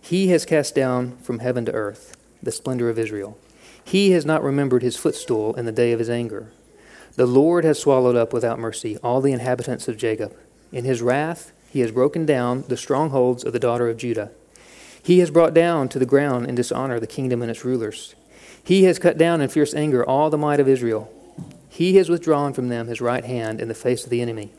He 0.00 0.28
has 0.28 0.44
cast 0.44 0.74
down 0.74 1.16
from 1.18 1.40
heaven 1.40 1.64
to 1.66 1.72
earth 1.72 2.16
the 2.42 2.52
splendor 2.52 2.88
of 2.88 2.98
Israel. 2.98 3.38
He 3.84 4.12
has 4.12 4.24
not 4.24 4.42
remembered 4.42 4.82
his 4.82 4.96
footstool 4.96 5.54
in 5.54 5.64
the 5.64 5.72
day 5.72 5.92
of 5.92 5.98
his 5.98 6.10
anger. 6.10 6.52
The 7.14 7.26
Lord 7.26 7.64
has 7.64 7.78
swallowed 7.78 8.16
up 8.16 8.32
without 8.32 8.58
mercy 8.58 8.96
all 8.98 9.20
the 9.20 9.32
inhabitants 9.32 9.86
of 9.86 9.96
Jacob. 9.96 10.36
In 10.72 10.84
his 10.84 11.02
wrath, 11.02 11.52
he 11.70 11.80
has 11.80 11.90
broken 11.90 12.24
down 12.24 12.64
the 12.68 12.76
strongholds 12.76 13.44
of 13.44 13.52
the 13.52 13.58
daughter 13.58 13.88
of 13.88 13.96
Judah. 13.96 14.30
He 15.02 15.18
has 15.18 15.30
brought 15.30 15.52
down 15.52 15.88
to 15.90 15.98
the 15.98 16.06
ground 16.06 16.46
in 16.46 16.54
dishonor 16.54 17.00
the 17.00 17.06
kingdom 17.06 17.42
and 17.42 17.50
its 17.50 17.64
rulers. 17.64 18.14
He 18.62 18.84
has 18.84 18.98
cut 18.98 19.18
down 19.18 19.40
in 19.40 19.48
fierce 19.48 19.74
anger 19.74 20.04
all 20.04 20.30
the 20.30 20.38
might 20.38 20.60
of 20.60 20.68
Israel. 20.68 21.12
He 21.68 21.96
has 21.96 22.08
withdrawn 22.08 22.52
from 22.52 22.68
them 22.68 22.86
his 22.86 23.00
right 23.00 23.24
hand 23.24 23.60
in 23.60 23.68
the 23.68 23.74
face 23.74 24.04
of 24.04 24.10
the 24.10 24.22
enemy. 24.22 24.52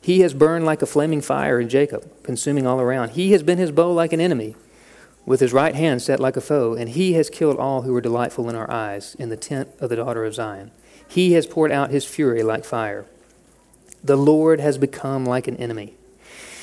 He 0.00 0.20
has 0.20 0.34
burned 0.34 0.64
like 0.64 0.82
a 0.82 0.86
flaming 0.86 1.20
fire 1.20 1.60
in 1.60 1.68
Jacob, 1.68 2.10
consuming 2.22 2.66
all 2.66 2.80
around. 2.80 3.10
He 3.10 3.32
has 3.32 3.42
been 3.42 3.58
his 3.58 3.72
bow 3.72 3.92
like 3.92 4.12
an 4.12 4.20
enemy, 4.20 4.56
with 5.26 5.40
his 5.40 5.52
right 5.52 5.74
hand 5.74 6.00
set 6.00 6.20
like 6.20 6.36
a 6.36 6.40
foe, 6.40 6.74
and 6.74 6.90
he 6.90 7.12
has 7.14 7.28
killed 7.28 7.58
all 7.58 7.82
who 7.82 7.92
were 7.92 8.00
delightful 8.00 8.48
in 8.48 8.56
our 8.56 8.70
eyes 8.70 9.14
in 9.18 9.28
the 9.28 9.36
tent 9.36 9.68
of 9.80 9.90
the 9.90 9.96
daughter 9.96 10.24
of 10.24 10.34
Zion. 10.34 10.70
He 11.06 11.32
has 11.32 11.46
poured 11.46 11.72
out 11.72 11.90
his 11.90 12.04
fury 12.04 12.42
like 12.42 12.64
fire. 12.64 13.06
The 14.02 14.16
Lord 14.16 14.60
has 14.60 14.78
become 14.78 15.26
like 15.26 15.48
an 15.48 15.56
enemy. 15.56 15.94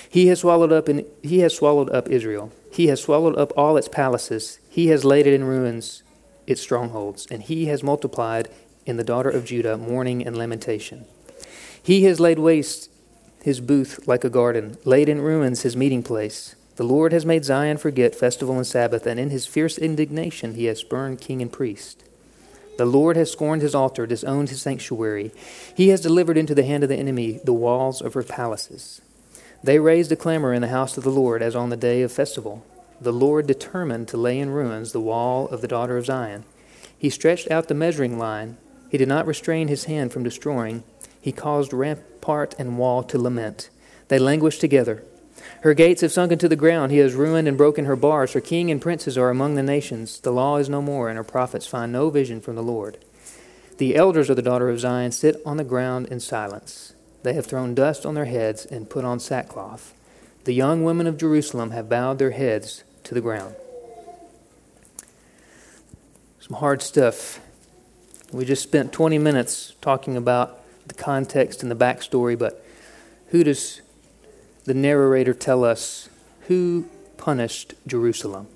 He 0.09 0.27
has 0.27 0.39
swallowed 0.39 0.71
up 0.71 0.87
in, 0.87 1.05
he 1.21 1.39
has 1.39 1.55
swallowed 1.55 1.89
up 1.89 2.07
Israel. 2.07 2.51
He 2.71 2.87
has 2.87 3.01
swallowed 3.01 3.37
up 3.37 3.51
all 3.57 3.75
its 3.75 3.87
palaces. 3.87 4.59
He 4.69 4.87
has 4.87 5.03
laid 5.03 5.27
it 5.27 5.33
in 5.33 5.43
ruins, 5.43 6.03
its 6.47 6.61
strongholds, 6.61 7.27
and 7.29 7.43
he 7.43 7.65
has 7.65 7.83
multiplied 7.83 8.47
in 8.85 8.97
the 8.97 9.03
daughter 9.03 9.29
of 9.29 9.45
Judah 9.45 9.77
mourning 9.77 10.25
and 10.25 10.37
lamentation. 10.37 11.05
He 11.81 12.03
has 12.05 12.19
laid 12.19 12.39
waste 12.39 12.89
his 13.45 13.59
booth 13.59 14.07
like 14.07 14.23
a 14.23 14.29
garden, 14.29 14.75
laid 14.85 15.07
in 15.07 15.21
ruins 15.21 15.61
his 15.61 15.77
meeting 15.77 16.01
place. 16.01 16.55
The 16.77 16.83
Lord 16.83 17.13
has 17.13 17.27
made 17.27 17.45
Zion 17.45 17.77
forget 17.77 18.15
festival 18.15 18.55
and 18.55 18.65
Sabbath, 18.65 19.05
and 19.05 19.19
in 19.19 19.29
his 19.29 19.45
fierce 19.45 19.77
indignation 19.77 20.55
he 20.55 20.65
has 20.65 20.79
spurned 20.79 21.21
king 21.21 21.43
and 21.43 21.53
priest. 21.53 22.03
The 22.79 22.87
Lord 22.87 23.15
has 23.17 23.31
scorned 23.31 23.61
his 23.61 23.75
altar, 23.75 24.07
disowned 24.07 24.49
his 24.49 24.63
sanctuary. 24.63 25.31
He 25.77 25.89
has 25.89 26.01
delivered 26.01 26.39
into 26.39 26.55
the 26.55 26.63
hand 26.63 26.81
of 26.81 26.89
the 26.89 26.95
enemy 26.95 27.39
the 27.43 27.53
walls 27.53 28.01
of 28.01 28.15
her 28.15 28.23
palaces. 28.23 28.99
They 29.63 29.77
raised 29.77 30.11
a 30.11 30.15
clamor 30.15 30.51
in 30.51 30.63
the 30.63 30.69
house 30.69 30.97
of 30.97 31.03
the 31.03 31.11
Lord 31.11 31.43
as 31.43 31.55
on 31.55 31.69
the 31.69 31.77
day 31.77 32.01
of 32.01 32.11
festival. 32.11 32.65
The 32.99 33.13
Lord 33.13 33.45
determined 33.45 34.07
to 34.07 34.17
lay 34.17 34.39
in 34.39 34.49
ruins 34.49 34.91
the 34.91 34.99
wall 34.99 35.47
of 35.49 35.61
the 35.61 35.67
daughter 35.67 35.97
of 35.97 36.07
Zion. 36.07 36.45
He 36.97 37.11
stretched 37.11 37.51
out 37.51 37.67
the 37.67 37.75
measuring 37.75 38.17
line. 38.17 38.57
He 38.89 38.97
did 38.97 39.07
not 39.07 39.27
restrain 39.27 39.67
his 39.67 39.83
hand 39.83 40.11
from 40.11 40.23
destroying. 40.23 40.83
He 41.25 41.31
caused 41.31 41.73
rampart 41.73 42.53
and 42.59 42.77
wall 42.77 43.01
to 43.01 43.17
lament. 43.17 43.71
They 44.09 44.19
languish 44.19 44.59
together. 44.59 45.03
Her 45.61 45.73
gates 45.73 46.01
have 46.01 46.11
sunk 46.11 46.31
into 46.31 46.47
the 46.47 46.55
ground. 46.55 46.91
He 46.91 46.99
has 46.99 47.15
ruined 47.15 47.47
and 47.47 47.57
broken 47.57 47.85
her 47.85 47.95
bars. 47.95 48.33
Her 48.33 48.41
king 48.41 48.69
and 48.69 48.79
princes 48.79 49.17
are 49.17 49.31
among 49.31 49.55
the 49.55 49.63
nations. 49.63 50.19
The 50.19 50.29
law 50.29 50.57
is 50.57 50.69
no 50.69 50.83
more, 50.83 51.09
and 51.09 51.17
her 51.17 51.23
prophets 51.23 51.65
find 51.65 51.91
no 51.91 52.11
vision 52.11 52.41
from 52.41 52.55
the 52.55 52.61
Lord. 52.61 52.99
The 53.79 53.95
elders 53.95 54.29
of 54.29 54.35
the 54.35 54.43
daughter 54.43 54.69
of 54.69 54.79
Zion 54.79 55.11
sit 55.11 55.41
on 55.47 55.57
the 55.57 55.63
ground 55.63 56.09
in 56.09 56.19
silence. 56.19 56.93
They 57.23 57.33
have 57.33 57.47
thrown 57.47 57.73
dust 57.73 58.05
on 58.05 58.13
their 58.13 58.25
heads 58.25 58.63
and 58.63 58.87
put 58.87 59.03
on 59.03 59.19
sackcloth. 59.19 59.95
The 60.43 60.53
young 60.53 60.83
women 60.83 61.07
of 61.07 61.17
Jerusalem 61.17 61.71
have 61.71 61.89
bowed 61.89 62.19
their 62.19 62.31
heads 62.37 62.83
to 63.03 63.15
the 63.15 63.21
ground. 63.21 63.55
Some 66.39 66.57
hard 66.57 66.83
stuff. 66.83 67.39
We 68.31 68.45
just 68.45 68.61
spent 68.61 68.93
20 68.93 69.17
minutes 69.17 69.73
talking 69.81 70.15
about 70.15 70.61
the 70.87 70.93
context 70.93 71.61
and 71.61 71.71
the 71.71 71.75
backstory, 71.75 72.37
but 72.37 72.65
who 73.27 73.43
does 73.43 73.81
the 74.65 74.73
narrator 74.73 75.33
tell 75.33 75.63
us 75.63 76.09
who 76.47 76.85
punished 77.17 77.73
Jerusalem? 77.87 78.47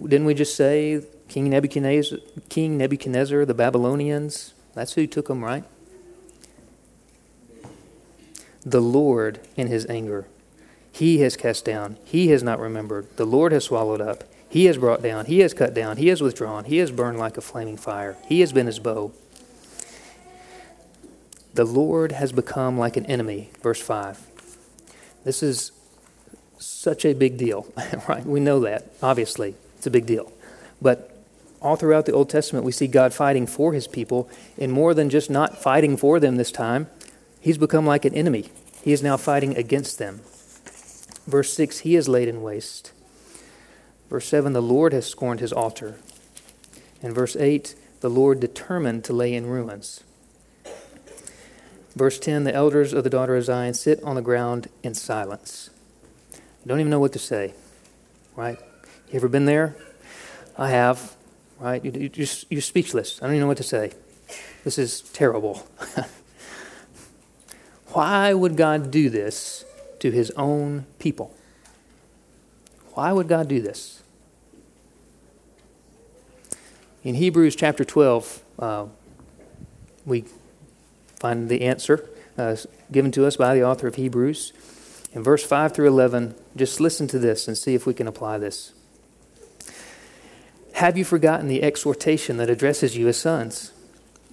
Didn't 0.00 0.26
we 0.26 0.34
just 0.34 0.54
say 0.54 1.02
King 1.28 1.50
Nebuchadnezzar, 1.50 2.18
King 2.48 2.76
Nebuchadnezzar, 2.76 3.44
the 3.44 3.54
Babylonians? 3.54 4.52
That's 4.74 4.92
who 4.92 5.06
took 5.06 5.28
them, 5.28 5.42
right? 5.42 5.64
The 8.64 8.80
Lord 8.80 9.40
in 9.56 9.68
his 9.68 9.86
anger. 9.86 10.26
He 10.92 11.18
has 11.18 11.36
cast 11.36 11.64
down. 11.64 11.98
He 12.04 12.28
has 12.28 12.42
not 12.42 12.58
remembered. 12.58 13.16
The 13.16 13.24
Lord 13.24 13.52
has 13.52 13.64
swallowed 13.64 14.00
up. 14.00 14.24
He 14.48 14.66
has 14.66 14.78
brought 14.78 15.02
down. 15.02 15.26
He 15.26 15.40
has 15.40 15.52
cut 15.54 15.74
down. 15.74 15.96
He 15.96 16.08
has 16.08 16.20
withdrawn. 16.20 16.64
He 16.64 16.78
has 16.78 16.90
burned 16.90 17.18
like 17.18 17.36
a 17.36 17.40
flaming 17.40 17.76
fire. 17.76 18.16
He 18.26 18.40
has 18.40 18.52
been 18.52 18.66
his 18.66 18.78
bow. 18.78 19.12
The 21.54 21.64
Lord 21.64 22.12
has 22.12 22.32
become 22.32 22.78
like 22.78 22.96
an 22.96 23.06
enemy. 23.06 23.50
Verse 23.62 23.80
5. 23.80 24.20
This 25.24 25.42
is 25.42 25.72
such 26.58 27.04
a 27.04 27.14
big 27.14 27.36
deal, 27.38 27.66
right? 28.08 28.24
We 28.24 28.40
know 28.40 28.60
that, 28.60 28.92
obviously. 29.02 29.54
It's 29.76 29.86
a 29.86 29.90
big 29.90 30.06
deal. 30.06 30.32
But 30.80 31.16
all 31.60 31.76
throughout 31.76 32.06
the 32.06 32.12
Old 32.12 32.30
Testament, 32.30 32.64
we 32.64 32.72
see 32.72 32.86
God 32.86 33.12
fighting 33.12 33.46
for 33.46 33.72
his 33.72 33.88
people, 33.88 34.28
and 34.58 34.70
more 34.70 34.94
than 34.94 35.10
just 35.10 35.30
not 35.30 35.60
fighting 35.60 35.96
for 35.96 36.20
them 36.20 36.36
this 36.36 36.52
time, 36.52 36.88
he's 37.40 37.58
become 37.58 37.86
like 37.86 38.04
an 38.04 38.14
enemy. 38.14 38.50
He 38.82 38.92
is 38.92 39.02
now 39.02 39.16
fighting 39.16 39.56
against 39.56 39.98
them. 39.98 40.20
Verse 41.26 41.52
6 41.52 41.80
He 41.80 41.96
is 41.96 42.08
laid 42.08 42.28
in 42.28 42.42
waste. 42.42 42.92
Verse 44.08 44.26
7 44.26 44.52
The 44.52 44.62
Lord 44.62 44.92
has 44.92 45.06
scorned 45.06 45.40
his 45.40 45.52
altar. 45.52 45.96
And 47.02 47.14
verse 47.14 47.36
8 47.36 47.74
The 48.00 48.10
Lord 48.10 48.40
determined 48.40 49.04
to 49.04 49.12
lay 49.12 49.34
in 49.34 49.46
ruins. 49.46 50.02
Verse 51.94 52.18
10 52.18 52.44
The 52.44 52.54
elders 52.54 52.92
of 52.92 53.04
the 53.04 53.10
daughter 53.10 53.36
of 53.36 53.44
Zion 53.44 53.74
sit 53.74 54.02
on 54.02 54.16
the 54.16 54.22
ground 54.22 54.68
in 54.82 54.94
silence. 54.94 55.70
Don't 56.66 56.80
even 56.80 56.90
know 56.90 57.00
what 57.00 57.12
to 57.12 57.18
say, 57.18 57.54
right? 58.34 58.58
You 59.08 59.14
ever 59.14 59.28
been 59.28 59.44
there? 59.44 59.76
I 60.58 60.70
have, 60.70 61.16
right? 61.60 61.84
You, 61.84 61.92
you, 61.92 62.26
you're 62.50 62.60
speechless. 62.60 63.20
I 63.22 63.26
don't 63.26 63.34
even 63.34 63.42
know 63.42 63.46
what 63.46 63.56
to 63.58 63.62
say. 63.62 63.92
This 64.64 64.78
is 64.78 65.00
terrible. 65.00 65.66
Why 67.88 68.34
would 68.34 68.56
God 68.56 68.90
do 68.90 69.08
this 69.08 69.64
to 70.00 70.10
his 70.10 70.30
own 70.32 70.86
people? 70.98 71.34
Why 72.96 73.12
would 73.12 73.28
God 73.28 73.46
do 73.46 73.60
this? 73.60 74.02
In 77.04 77.16
Hebrews 77.16 77.54
chapter 77.54 77.84
12, 77.84 78.42
uh, 78.58 78.86
we 80.06 80.24
find 81.20 81.50
the 81.50 81.60
answer 81.60 82.08
uh, 82.38 82.56
given 82.90 83.12
to 83.12 83.26
us 83.26 83.36
by 83.36 83.54
the 83.54 83.62
author 83.62 83.86
of 83.86 83.96
Hebrews. 83.96 84.54
In 85.12 85.22
verse 85.22 85.44
5 85.44 85.74
through 85.74 85.88
11, 85.88 86.36
just 86.56 86.80
listen 86.80 87.06
to 87.08 87.18
this 87.18 87.46
and 87.46 87.58
see 87.58 87.74
if 87.74 87.84
we 87.84 87.92
can 87.92 88.08
apply 88.08 88.38
this. 88.38 88.72
Have 90.72 90.96
you 90.96 91.04
forgotten 91.04 91.48
the 91.48 91.62
exhortation 91.62 92.38
that 92.38 92.48
addresses 92.48 92.96
you 92.96 93.08
as 93.08 93.18
sons? 93.18 93.72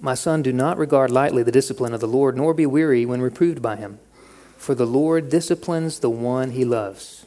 My 0.00 0.14
son, 0.14 0.40
do 0.40 0.54
not 0.54 0.78
regard 0.78 1.10
lightly 1.10 1.42
the 1.42 1.52
discipline 1.52 1.92
of 1.92 2.00
the 2.00 2.08
Lord, 2.08 2.34
nor 2.34 2.54
be 2.54 2.64
weary 2.64 3.04
when 3.04 3.20
reproved 3.20 3.60
by 3.60 3.76
him. 3.76 3.98
For 4.56 4.74
the 4.74 4.86
Lord 4.86 5.28
disciplines 5.28 5.98
the 5.98 6.08
one 6.08 6.52
he 6.52 6.64
loves, 6.64 7.26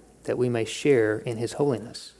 that 0.23 0.37
we 0.37 0.49
may 0.49 0.65
share 0.65 1.19
in 1.19 1.37
His 1.37 1.53
holiness. 1.53 2.13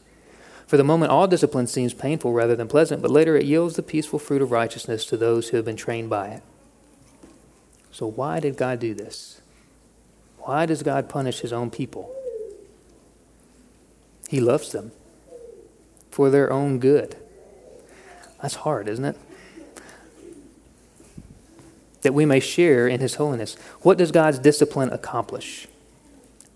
For 0.67 0.77
the 0.77 0.83
moment, 0.83 1.11
all 1.11 1.27
discipline 1.27 1.67
seems 1.67 1.93
painful 1.93 2.31
rather 2.31 2.55
than 2.55 2.69
pleasant, 2.69 3.01
but 3.01 3.11
later 3.11 3.35
it 3.35 3.45
yields 3.45 3.75
the 3.75 3.83
peaceful 3.83 4.19
fruit 4.19 4.41
of 4.41 4.51
righteousness 4.51 5.05
to 5.07 5.17
those 5.17 5.49
who 5.49 5.57
have 5.57 5.65
been 5.65 5.75
trained 5.75 6.09
by 6.09 6.29
it. 6.29 6.43
So, 7.91 8.07
why 8.07 8.39
did 8.39 8.55
God 8.55 8.79
do 8.79 8.93
this? 8.93 9.41
Why 10.39 10.65
does 10.65 10.81
God 10.81 11.09
punish 11.09 11.41
his 11.41 11.51
own 11.51 11.69
people? 11.69 12.15
He 14.29 14.39
loves 14.39 14.71
them 14.71 14.93
for 16.09 16.29
their 16.29 16.51
own 16.51 16.79
good. 16.79 17.17
That's 18.41 18.55
hard, 18.55 18.87
isn't 18.87 19.03
it? 19.03 19.17
That 22.01 22.13
we 22.13 22.25
may 22.25 22.39
share 22.39 22.87
in 22.87 23.01
his 23.01 23.15
holiness. 23.15 23.55
What 23.81 23.97
does 23.97 24.11
God's 24.11 24.39
discipline 24.39 24.89
accomplish? 24.89 25.67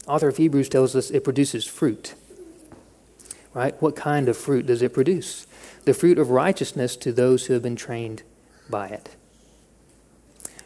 Author 0.08 0.30
of 0.30 0.38
Hebrews 0.38 0.70
tells 0.70 0.96
us 0.96 1.10
it 1.10 1.24
produces 1.24 1.66
fruit. 1.66 2.14
Right? 3.54 3.80
What 3.82 3.96
kind 3.96 4.28
of 4.28 4.38
fruit 4.38 4.66
does 4.66 4.82
it 4.82 4.94
produce? 4.94 5.48
The 5.86 5.94
fruit 5.94 6.20
of 6.20 6.30
righteousness 6.30 6.96
to 6.98 7.12
those 7.12 7.46
who 7.46 7.54
have 7.54 7.64
been 7.64 7.76
trained 7.76 8.24
by 8.70 8.88
it. 8.88 9.16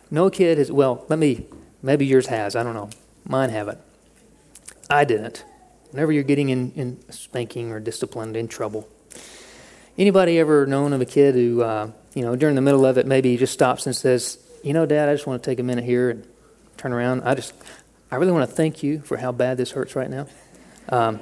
No 0.10 0.30
kid 0.30 0.58
has, 0.58 0.72
well, 0.72 1.06
let 1.08 1.20
me, 1.20 1.46
maybe 1.84 2.06
yours 2.06 2.28
has, 2.28 2.56
I 2.56 2.64
don't 2.64 2.74
know. 2.74 2.90
Mine 3.26 3.50
haven't. 3.52 3.78
I 4.90 5.06
didn't. 5.06 5.46
Whenever 5.92 6.12
you're 6.12 6.24
getting 6.24 6.50
in, 6.50 6.72
in 6.72 7.12
spanking 7.12 7.72
or 7.72 7.80
disciplined, 7.80 8.36
in 8.36 8.48
trouble. 8.48 8.88
Anybody 9.98 10.40
ever 10.40 10.66
known 10.66 10.94
of 10.94 11.02
a 11.02 11.06
kid 11.06 11.36
who, 11.36 11.62
uh, 11.62 11.92
you 12.16 12.24
know, 12.24 12.36
during 12.36 12.56
the 12.56 12.62
middle 12.62 12.86
of 12.86 12.98
it, 12.98 13.06
maybe 13.06 13.38
just 13.38 13.54
stops 13.54 13.86
and 13.86 13.96
says, 13.96 14.40
you 14.64 14.74
know, 14.74 14.86
Dad, 14.86 15.10
I 15.10 15.14
just 15.14 15.28
want 15.28 15.44
to 15.44 15.50
take 15.50 15.60
a 15.60 15.64
minute 15.64 15.84
here 15.84 16.10
and 16.10 16.28
turn 16.78 16.92
around. 16.92 17.22
I 17.24 17.36
just, 17.36 17.54
I 18.12 18.16
really 18.16 18.32
want 18.32 18.50
to 18.50 18.56
thank 18.56 18.82
you 18.84 19.02
for 19.02 19.18
how 19.18 19.32
bad 19.32 19.58
this 19.58 19.72
hurts 19.72 19.96
right 19.96 20.10
now. 20.10 20.28
Um, 20.90 21.20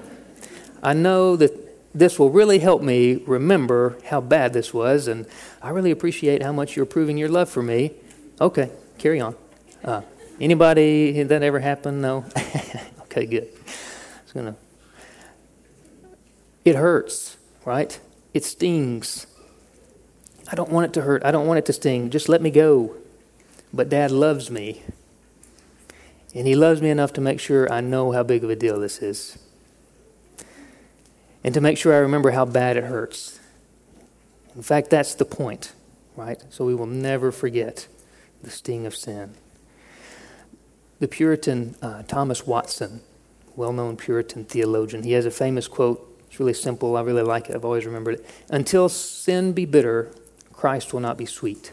I 0.81 0.93
know 0.93 1.35
that 1.35 1.53
this 1.93 2.17
will 2.19 2.29
really 2.29 2.59
help 2.59 2.81
me 2.81 3.15
remember 3.25 3.97
how 4.05 4.21
bad 4.21 4.53
this 4.53 4.73
was, 4.73 5.07
and 5.07 5.25
I 5.61 5.69
really 5.69 5.91
appreciate 5.91 6.43
how 6.43 6.51
much 6.51 6.75
you're 6.75 6.85
proving 6.85 7.17
your 7.17 7.29
love 7.29 7.49
for 7.49 7.63
me. 7.63 7.93
Okay, 8.39 8.71
carry 8.97 9.19
on. 9.19 9.35
Uh, 9.83 10.01
Anybody 10.39 11.23
that 11.23 11.41
ever 11.41 11.59
happened? 11.59 12.01
No. 12.01 12.23
okay, 13.01 13.25
good. 13.25 13.49
It's 14.23 14.33
gonna. 14.33 14.55
It 16.63 16.75
hurts, 16.75 17.37
right? 17.65 17.99
It 18.33 18.45
stings. 18.45 19.25
I 20.51 20.55
don't 20.55 20.69
want 20.69 20.85
it 20.85 20.93
to 20.93 21.01
hurt. 21.01 21.25
I 21.25 21.31
don't 21.31 21.47
want 21.47 21.57
it 21.57 21.65
to 21.65 21.73
sting. 21.73 22.11
Just 22.11 22.29
let 22.29 22.41
me 22.41 22.51
go. 22.51 22.95
But 23.73 23.89
Dad 23.89 24.11
loves 24.11 24.51
me. 24.51 24.83
And 26.37 26.45
He 26.45 26.55
loves 26.55 26.83
me 26.83 26.91
enough 26.91 27.13
to 27.13 27.21
make 27.21 27.39
sure 27.39 27.71
I 27.73 27.81
know 27.81 28.11
how 28.11 28.21
big 28.21 28.43
of 28.43 28.51
a 28.51 28.55
deal 28.55 28.79
this 28.79 29.01
is. 29.01 29.39
And 31.43 31.51
to 31.55 31.61
make 31.61 31.79
sure 31.79 31.95
I 31.95 31.97
remember 31.97 32.29
how 32.29 32.45
bad 32.45 32.77
it 32.77 32.83
hurts. 32.83 33.39
In 34.55 34.61
fact, 34.61 34.91
that's 34.91 35.15
the 35.15 35.25
point, 35.25 35.73
right? 36.15 36.37
So 36.49 36.63
we 36.63 36.75
will 36.75 36.85
never 36.85 37.31
forget 37.31 37.87
the 38.43 38.51
sting 38.51 38.85
of 38.85 38.95
sin. 38.95 39.33
The 40.99 41.07
Puritan 41.07 41.75
uh, 41.81 42.03
Thomas 42.03 42.45
Watson, 42.45 43.01
well 43.55 43.73
known 43.73 43.97
Puritan 43.97 44.45
theologian, 44.45 45.01
he 45.01 45.13
has 45.13 45.25
a 45.25 45.31
famous 45.31 45.67
quote. 45.67 46.03
It's 46.27 46.39
really 46.39 46.53
simple. 46.53 46.97
I 46.97 47.01
really 47.01 47.23
like 47.23 47.49
it. 47.49 47.55
I've 47.55 47.65
always 47.65 47.85
remembered 47.85 48.15
it. 48.15 48.25
Until 48.49 48.89
sin 48.89 49.53
be 49.53 49.65
bitter, 49.65 50.11
Christ 50.53 50.93
will 50.93 50.99
not 50.99 51.17
be 51.17 51.25
sweet. 51.25 51.71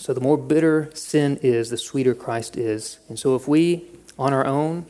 So 0.00 0.14
the 0.14 0.20
more 0.20 0.38
bitter 0.38 0.90
sin 0.94 1.38
is, 1.42 1.70
the 1.70 1.76
sweeter 1.76 2.14
Christ 2.14 2.56
is. 2.56 2.98
And 3.08 3.18
so 3.18 3.34
if 3.34 3.46
we, 3.46 3.84
on 4.18 4.32
our 4.32 4.46
own, 4.46 4.86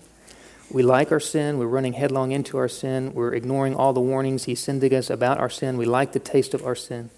we 0.71 0.83
like 0.83 1.11
our 1.11 1.21
sin, 1.21 1.59
we're 1.59 1.67
running 1.67 1.95
headlong 1.95 2.31
into 2.31 2.57
our 2.57 2.69
sin, 2.69 3.13
we're 3.13 3.35
ignoring 3.35 3.75
all 3.75 3.93
the 3.93 4.01
warnings 4.01 4.45
He's 4.45 4.61
sending 4.61 4.95
us 4.95 5.11
about 5.11 5.39
our 5.39 5.51
sin, 5.51 5.77
we 5.77 5.85
like 5.85 6.13
the 6.13 6.21
taste 6.21 6.55
of 6.55 6.65
our 6.65 6.77
sin. 6.77 7.11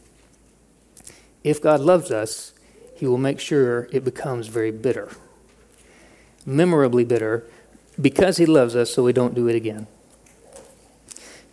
If 1.45 1.61
God 1.61 1.81
loves 1.81 2.11
us, 2.11 2.55
He 2.97 3.07
will 3.07 3.19
make 3.19 3.41
sure 3.41 3.89
it 3.93 4.05
becomes 4.05 4.47
very 4.47 4.71
bitter 4.71 5.11
memorably 6.45 7.05
bitter, 7.05 7.45
because 8.01 8.37
he 8.39 8.47
loves 8.47 8.75
us, 8.75 8.93
so 8.93 9.03
we 9.03 9.13
don't 9.13 9.35
do 9.35 9.49
it 9.49 9.55
again. 9.55 9.87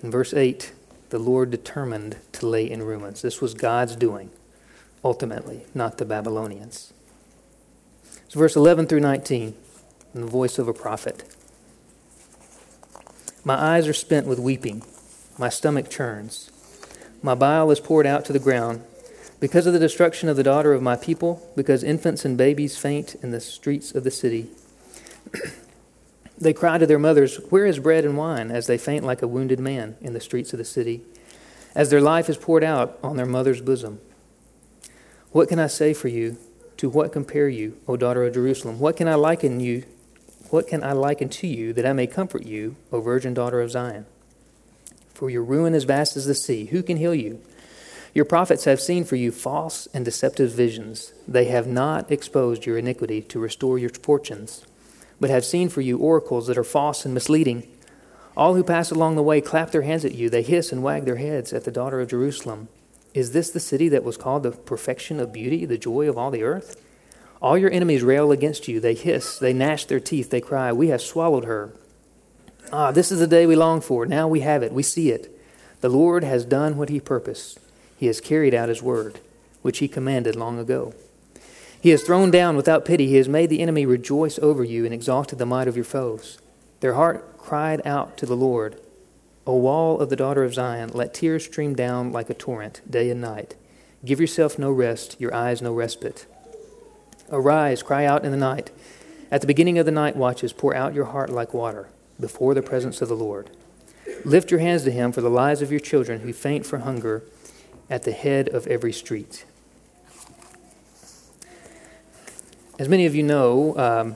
In 0.02 0.10
verse 0.10 0.34
8, 0.34 0.72
the 1.10 1.20
Lord 1.20 1.52
determined 1.52 2.18
to 2.34 2.48
lay 2.48 2.70
in 2.70 2.84
ruins. 2.84 3.22
This 3.22 3.42
was 3.42 3.54
God's 3.54 3.96
doing, 3.96 4.30
ultimately, 5.04 5.66
not 5.74 5.98
the 5.98 6.06
Babylonians. 6.06 6.94
So 8.28 8.40
verse 8.40 8.56
11 8.56 8.88
through 8.88 9.00
19, 9.00 9.56
in 10.14 10.22
the 10.22 10.28
voice 10.28 10.60
of 10.60 10.68
a 10.68 10.74
prophet. 10.74 11.24
My 13.44 13.56
eyes 13.56 13.88
are 13.88 13.94
spent 13.94 14.28
with 14.28 14.40
weeping, 14.40 14.84
my 15.38 15.50
stomach 15.50 15.90
churns, 15.90 16.52
my 17.22 17.36
bile 17.36 17.70
is 17.72 17.80
poured 17.80 18.06
out 18.06 18.24
to 18.26 18.34
the 18.34 18.40
ground. 18.40 18.84
Because 19.40 19.66
of 19.66 19.72
the 19.72 19.80
destruction 19.80 20.28
of 20.28 20.36
the 20.36 20.44
daughter 20.44 20.74
of 20.74 20.82
my 20.82 20.98
people, 20.98 21.50
because 21.56 21.82
infants 21.84 22.26
and 22.26 22.38
babies 22.38 22.78
faint 22.78 23.16
in 23.16 23.32
the 23.32 23.40
streets 23.40 23.96
of 23.96 24.04
the 24.04 24.12
city. 24.12 24.50
they 26.38 26.52
cry 26.52 26.78
to 26.78 26.86
their 26.86 27.00
mothers, 27.00 27.38
Where 27.50 27.66
is 27.66 27.80
bread 27.80 28.04
and 28.04 28.18
wine? 28.18 28.52
as 28.52 28.68
they 28.68 28.78
faint 28.78 29.06
like 29.06 29.22
a 29.22 29.28
wounded 29.28 29.60
man 29.60 29.96
in 30.02 30.14
the 30.14 30.20
streets 30.20 30.52
of 30.54 30.60
the 30.60 30.66
city. 30.66 31.04
as 31.76 31.90
their 31.90 32.02
life 32.02 32.30
is 32.30 32.38
poured 32.38 32.64
out 32.64 32.98
on 33.04 33.16
their 33.16 33.26
mother's 33.26 33.62
bosom. 33.62 34.02
What 35.32 35.48
can 35.48 35.60
I 35.60 35.68
say 35.68 35.94
for 35.94 36.08
you? 36.08 36.38
To 36.78 36.90
what 36.90 37.12
compare 37.12 37.48
you, 37.48 37.78
O 37.88 37.98
daughter 37.98 38.24
of 38.24 38.34
Jerusalem? 38.34 38.80
What 38.80 38.98
can 38.98 39.08
I 39.08 39.14
liken 39.14 39.60
you? 39.60 39.84
What 40.50 40.68
can 40.68 40.84
I 40.84 40.94
liken 40.94 41.30
to 41.30 41.48
you 41.48 41.72
that 41.74 41.86
I 41.86 41.94
may 41.94 42.08
comfort 42.08 42.48
you, 42.48 42.78
O 42.92 43.00
virgin 43.00 43.36
daughter 43.36 43.62
of 43.62 43.70
Zion? 43.70 44.08
For 45.14 45.30
your 45.30 45.44
ruin 45.44 45.76
is 45.76 45.84
vast 45.84 46.18
as 46.18 46.26
the 46.26 46.34
sea. 46.34 46.66
Who 46.68 46.82
can 46.82 46.98
heal 46.98 47.14
you? 47.14 47.42
Your 48.16 48.26
prophets 48.26 48.64
have 48.64 48.82
seen 48.82 49.04
for 49.04 49.18
you 49.18 49.32
false 49.32 49.88
and 49.94 50.04
deceptive 50.04 50.52
visions. 50.52 51.14
They 51.28 51.46
have 51.46 51.68
not 51.68 52.12
exposed 52.12 52.66
your 52.66 52.80
iniquity 52.80 53.22
to 53.22 53.40
restore 53.40 53.78
your 53.78 53.92
fortunes, 53.92 54.66
but 55.20 55.30
have 55.30 55.46
seen 55.46 55.70
for 55.70 55.82
you 55.82 56.00
oracles 56.00 56.48
that 56.48 56.58
are 56.58 56.64
false 56.64 57.06
and 57.06 57.14
misleading. 57.14 57.68
All 58.36 58.56
who 58.56 58.64
pass 58.64 58.90
along 58.90 59.16
the 59.16 59.22
way 59.22 59.42
clap 59.42 59.70
their 59.70 59.84
hands 59.84 60.06
at 60.06 60.16
you. 60.16 60.28
They 60.32 60.42
hiss 60.42 60.72
and 60.72 60.82
wag 60.82 61.06
their 61.06 61.18
heads 61.18 61.54
at 61.54 61.66
the 61.66 61.72
daughter 61.72 62.02
of 62.02 62.10
Jerusalem. 62.10 62.70
Is 63.20 63.34
this 63.34 63.50
the 63.50 63.60
city 63.60 63.90
that 63.90 64.06
was 64.06 64.16
called 64.16 64.44
the 64.44 64.52
perfection 64.52 65.20
of 65.20 65.34
beauty, 65.34 65.66
the 65.66 65.78
joy 65.78 66.08
of 66.08 66.18
all 66.18 66.32
the 66.32 66.42
earth? 66.44 66.82
All 67.42 67.58
your 67.58 67.70
enemies 67.70 68.02
rail 68.02 68.32
against 68.32 68.70
you. 68.70 68.80
They 68.80 68.94
hiss, 68.94 69.38
they 69.38 69.52
gnash 69.52 69.84
their 69.84 70.00
teeth, 70.00 70.30
they 70.30 70.40
cry, 70.40 70.72
We 70.72 70.88
have 70.88 71.02
swallowed 71.02 71.44
her. 71.44 71.74
Ah, 72.72 72.92
this 72.92 73.12
is 73.12 73.20
the 73.20 73.28
day 73.28 73.46
we 73.46 73.58
longed 73.58 73.84
for. 73.84 74.06
Now 74.06 74.30
we 74.30 74.40
have 74.40 74.64
it, 74.64 74.72
we 74.72 74.84
see 74.84 75.12
it. 75.12 75.38
The 75.82 75.90
Lord 75.90 76.24
has 76.24 76.46
done 76.46 76.78
what 76.78 76.88
he 76.88 77.02
purposed. 77.02 77.60
He 77.98 78.06
has 78.06 78.22
carried 78.22 78.54
out 78.54 78.70
his 78.70 78.82
word, 78.82 79.20
which 79.64 79.80
he 79.80 79.90
commanded 79.90 80.38
long 80.38 80.58
ago. 80.58 80.94
He 81.82 81.90
has 81.90 82.04
thrown 82.04 82.32
down 82.32 82.56
without 82.56 82.86
pity. 82.86 83.08
He 83.08 83.18
has 83.18 83.28
made 83.28 83.50
the 83.50 83.60
enemy 83.60 83.86
rejoice 83.86 84.40
over 84.40 84.64
you 84.64 84.86
and 84.86 84.94
exalted 84.94 85.40
the 85.40 85.46
might 85.46 85.68
of 85.68 85.76
your 85.76 85.84
foes. 85.84 86.38
Their 86.80 86.94
heart 86.94 87.38
cried 87.38 87.86
out 87.86 88.16
to 88.16 88.26
the 88.26 88.38
Lord, 88.38 88.80
O 89.50 89.56
wall 89.56 90.00
of 90.00 90.12
the 90.12 90.16
daughter 90.16 90.44
of 90.44 90.54
Zion, 90.54 90.92
let 90.94 91.12
tears 91.12 91.44
stream 91.44 91.74
down 91.74 92.12
like 92.12 92.30
a 92.30 92.36
torrent, 92.36 92.82
day 92.88 93.10
and 93.10 93.20
night. 93.20 93.56
Give 94.06 94.22
yourself 94.22 94.60
no 94.60 94.70
rest, 94.70 95.20
your 95.20 95.34
eyes 95.34 95.60
no 95.60 95.74
respite. 95.74 96.28
Arise, 97.32 97.82
cry 97.82 98.06
out 98.06 98.24
in 98.24 98.30
the 98.30 98.38
night. 98.38 98.70
At 99.32 99.42
the 99.42 99.48
beginning 99.48 99.80
of 99.80 99.88
the 99.88 99.92
night 99.92 100.16
watches, 100.16 100.54
pour 100.54 100.76
out 100.76 100.94
your 100.94 101.06
heart 101.06 101.32
like 101.32 101.52
water 101.52 101.90
before 102.20 102.54
the 102.54 102.62
presence 102.62 103.02
of 103.02 103.10
the 103.10 103.16
Lord. 103.16 103.50
Lift 104.24 104.52
your 104.52 104.60
hands 104.60 104.84
to 104.84 104.92
him 104.92 105.12
for 105.12 105.22
the 105.22 105.32
lives 105.32 105.64
of 105.64 105.72
your 105.72 105.80
children 105.80 106.20
who 106.20 106.32
faint 106.32 106.64
for 106.64 106.78
hunger 106.78 107.24
at 107.90 108.04
the 108.04 108.12
head 108.12 108.50
of 108.50 108.68
every 108.68 108.94
street. 108.94 109.46
As 112.78 112.88
many 112.88 113.08
of 113.08 113.16
you 113.16 113.24
know, 113.24 113.76
um, 113.80 114.16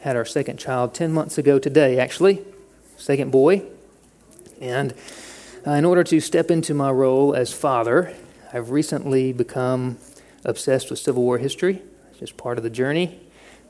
had 0.00 0.16
our 0.16 0.24
second 0.24 0.58
child 0.58 0.94
10 0.94 1.12
months 1.12 1.36
ago 1.36 1.58
today, 1.58 1.98
actually, 1.98 2.42
second 2.96 3.30
boy. 3.30 3.62
And 4.60 4.94
uh, 5.66 5.72
in 5.72 5.84
order 5.84 6.04
to 6.04 6.20
step 6.20 6.50
into 6.50 6.74
my 6.74 6.90
role 6.90 7.34
as 7.34 7.52
father, 7.52 8.14
I've 8.52 8.70
recently 8.70 9.32
become 9.32 9.98
obsessed 10.44 10.90
with 10.90 10.98
Civil 10.98 11.22
War 11.22 11.38
history. 11.38 11.82
It's 12.10 12.20
just 12.20 12.36
part 12.36 12.56
of 12.56 12.64
the 12.64 12.70
journey. 12.70 13.20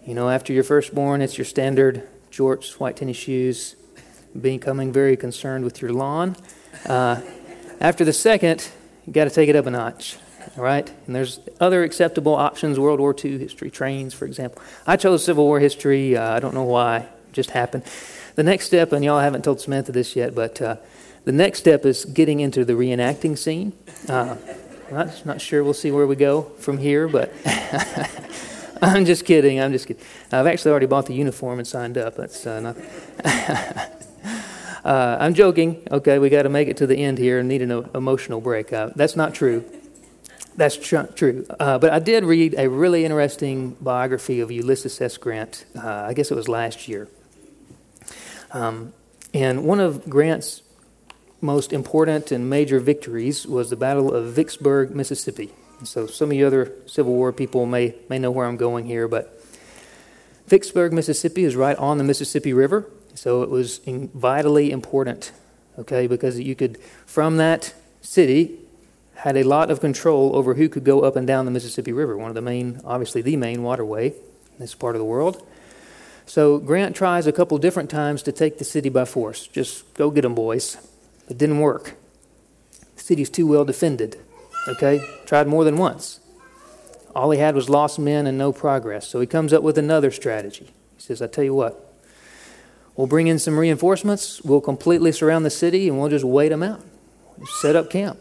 You 0.05 0.14
know, 0.14 0.28
after 0.28 0.52
your 0.52 0.62
firstborn, 0.62 1.23
it's 1.23 1.37
your 1.37 1.45
standard 1.45 2.07
jorts, 2.31 2.75
white 2.75 2.97
tennis 2.97 3.16
shoes, 3.16 3.75
becoming 4.40 4.93
very 4.93 5.16
concerned 5.16 5.64
with 5.64 5.81
your 5.83 5.93
lawn. 5.93 6.37
Uh, 6.85 7.21
after 7.81 8.05
the 8.05 8.12
second, 8.12 8.69
you 9.07 9.12
got 9.12 9.25
to 9.25 9.31
take 9.31 9.49
it 9.49 9.57
up 9.57 9.66
a 9.66 9.71
notch, 9.71 10.19
all 10.57 10.62
right? 10.62 10.88
And 11.07 11.16
there's 11.16 11.40
other 11.59 11.83
acceptable 11.83 12.35
options, 12.35 12.78
World 12.78 13.00
War 13.00 13.14
II 13.19 13.38
history, 13.38 13.71
trains, 13.71 14.14
for 14.14 14.26
example. 14.26 14.62
I 14.87 14.97
chose 14.97 15.25
Civil 15.25 15.45
War 15.45 15.59
history. 15.59 16.16
Uh, 16.16 16.37
I 16.37 16.40
don't 16.40 16.55
know 16.55 16.64
why, 16.64 16.99
it 16.99 17.33
just 17.33 17.50
happened. 17.50 17.85
The 18.37 18.43
next 18.43 18.66
step, 18.66 18.93
and 18.93 19.02
y'all 19.02 19.21
haven't 19.21 19.45
told 19.45 19.62
Samantha 19.62 19.93
this 19.93 20.14
yet, 20.14 20.35
but 20.35 20.61
uh, 20.61 20.76
the 21.25 21.33
next 21.33 21.59
step 21.59 21.87
is 21.87 22.05
getting 22.05 22.40
into 22.40 22.66
the 22.66 22.75
reenacting 22.75 23.37
scene. 23.37 23.73
Uh, 24.11 24.37
not, 24.93 25.25
not 25.25 25.40
sure 25.40 25.64
we'll 25.64 25.73
see 25.73 25.90
where 25.90 26.07
we 26.07 26.16
go 26.16 26.43
from 26.43 26.76
here, 26.76 27.09
but 27.09 27.32
I'm 28.82 29.06
just 29.06 29.25
kidding. 29.25 29.58
I'm 29.58 29.73
just 29.73 29.89
kidding. 29.89 30.02
I've 30.30 30.47
actually 30.47 30.73
already 30.73 30.84
bought 30.84 31.06
the 31.06 31.15
uniform 31.15 31.58
and 31.58 31.67
signed 31.67 31.97
up. 31.97 32.17
That's 32.17 32.47
uh, 32.47 32.60
not. 32.60 32.76
uh, 34.84 35.17
I'm 35.19 35.32
joking. 35.32 35.82
Okay, 35.91 36.19
we 36.19 36.28
got 36.28 36.43
to 36.43 36.50
make 36.50 36.69
it 36.69 36.76
to 36.76 36.87
the 36.87 36.97
end 36.97 37.17
here 37.17 37.39
and 37.39 37.49
need 37.49 37.63
an 37.63 37.89
emotional 37.95 38.43
break. 38.43 38.71
Uh, 38.71 38.91
that's 38.95 39.17
not 39.17 39.32
true. 39.32 39.65
That's 40.56 40.76
tr- 40.76 41.10
true. 41.15 41.47
Uh, 41.58 41.78
but 41.78 41.91
I 41.91 42.00
did 42.00 42.23
read 42.23 42.54
a 42.58 42.69
really 42.69 43.06
interesting 43.06 43.78
biography 43.80 44.41
of 44.41 44.50
Ulysses 44.50 45.00
S. 45.00 45.17
Grant. 45.17 45.65
Uh, 45.75 46.04
I 46.08 46.13
guess 46.13 46.30
it 46.30 46.34
was 46.34 46.49
last 46.49 46.87
year. 46.87 47.08
Um, 48.52 48.93
and 49.35 49.65
one 49.65 49.80
of 49.80 50.09
Grant's 50.09 50.63
most 51.41 51.73
important 51.73 52.32
and 52.32 52.49
major 52.49 52.80
victories 52.80 53.47
was 53.47 53.71
the 53.71 53.76
Battle 53.76 54.13
of 54.13 54.32
Vicksburg, 54.32 54.95
Mississippi. 54.95 55.52
So 55.85 56.06
some 56.06 56.30
of 56.30 56.37
you 56.37 56.47
other 56.47 56.73
Civil 56.87 57.13
War 57.13 57.32
people 57.32 57.67
may, 57.67 57.95
may 58.09 58.19
know 58.19 58.30
where 58.30 58.47
I'm 58.47 58.56
going 58.56 58.87
here, 58.87 59.06
but 59.09 59.39
Vicksburg, 60.47 60.93
Mississippi 60.93 61.45
is 61.45 61.56
right 61.56 61.76
on 61.76 61.99
the 61.99 62.04
Mississippi 62.04 62.52
River, 62.52 62.89
so 63.15 63.43
it 63.43 63.50
was 63.50 63.80
in, 63.80 64.09
vitally 64.15 64.71
important, 64.71 65.32
okay, 65.78 66.06
because 66.06 66.39
you 66.39 66.54
could, 66.54 66.78
from 67.04 67.37
that 67.37 67.75
city, 68.00 68.56
had 69.17 69.37
a 69.37 69.43
lot 69.43 69.71
of 69.71 69.80
control 69.80 70.37
over 70.37 70.54
who 70.54 70.69
could 70.69 70.85
go 70.85 71.00
up 71.00 71.17
and 71.17 71.26
down 71.26 71.45
the 71.47 71.50
Mississippi 71.50 71.93
River, 71.93 72.17
one 72.17 72.28
of 72.28 72.35
the 72.35 72.43
main, 72.43 72.80
obviously 72.85 73.23
the 73.23 73.37
main 73.37 73.63
waterway 73.63 74.09
in 74.09 74.59
this 74.59 74.75
part 74.75 74.95
of 74.95 75.00
the 75.00 75.04
world. 75.04 75.47
So 76.26 76.58
Grant 76.58 76.97
tries 76.97 77.26
a 77.26 77.32
couple 77.32 77.56
different 77.58 77.89
times 77.89 78.23
to 78.25 78.32
take 78.32 78.58
the 78.58 78.65
city 78.65 78.89
by 78.89 79.04
force. 79.04 79.47
Just 79.47 79.95
go 79.95 80.10
get 80.10 80.23
them, 80.23 80.34
boys. 80.34 80.76
It 81.28 81.39
didn't 81.39 81.60
work. 81.60 81.95
The 82.97 83.02
city's 83.02 83.30
too 83.30 83.47
well 83.47 83.65
defended. 83.65 84.17
Okay? 84.69 85.00
Tried 85.25 85.47
more 85.47 85.65
than 85.65 85.76
once. 85.76 86.21
All 87.15 87.30
he 87.30 87.39
had 87.39 87.54
was 87.54 87.71
lost 87.71 87.99
men 87.99 88.26
and 88.26 88.36
no 88.36 88.52
progress. 88.52 89.08
So 89.08 89.21
he 89.21 89.26
comes 89.26 89.52
up 89.52 89.62
with 89.62 89.78
another 89.78 90.10
strategy. 90.10 90.75
He 90.97 91.02
says, 91.02 91.23
I 91.23 91.28
tell 91.28 91.45
you 91.45 91.54
what, 91.54 91.95
we'll 92.97 93.06
bring 93.06 93.26
in 93.26 93.39
some 93.39 93.58
reinforcements, 93.58 94.43
we'll 94.43 94.60
completely 94.60 95.12
surround 95.12 95.45
the 95.45 95.50
city, 95.50 95.89
and 95.89 95.99
we'll 95.99 96.10
just 96.10 96.25
wait 96.25 96.50
them 96.50 96.62
out. 96.62 96.82
Set 97.60 97.76
up 97.76 97.91
camp. 97.91 98.19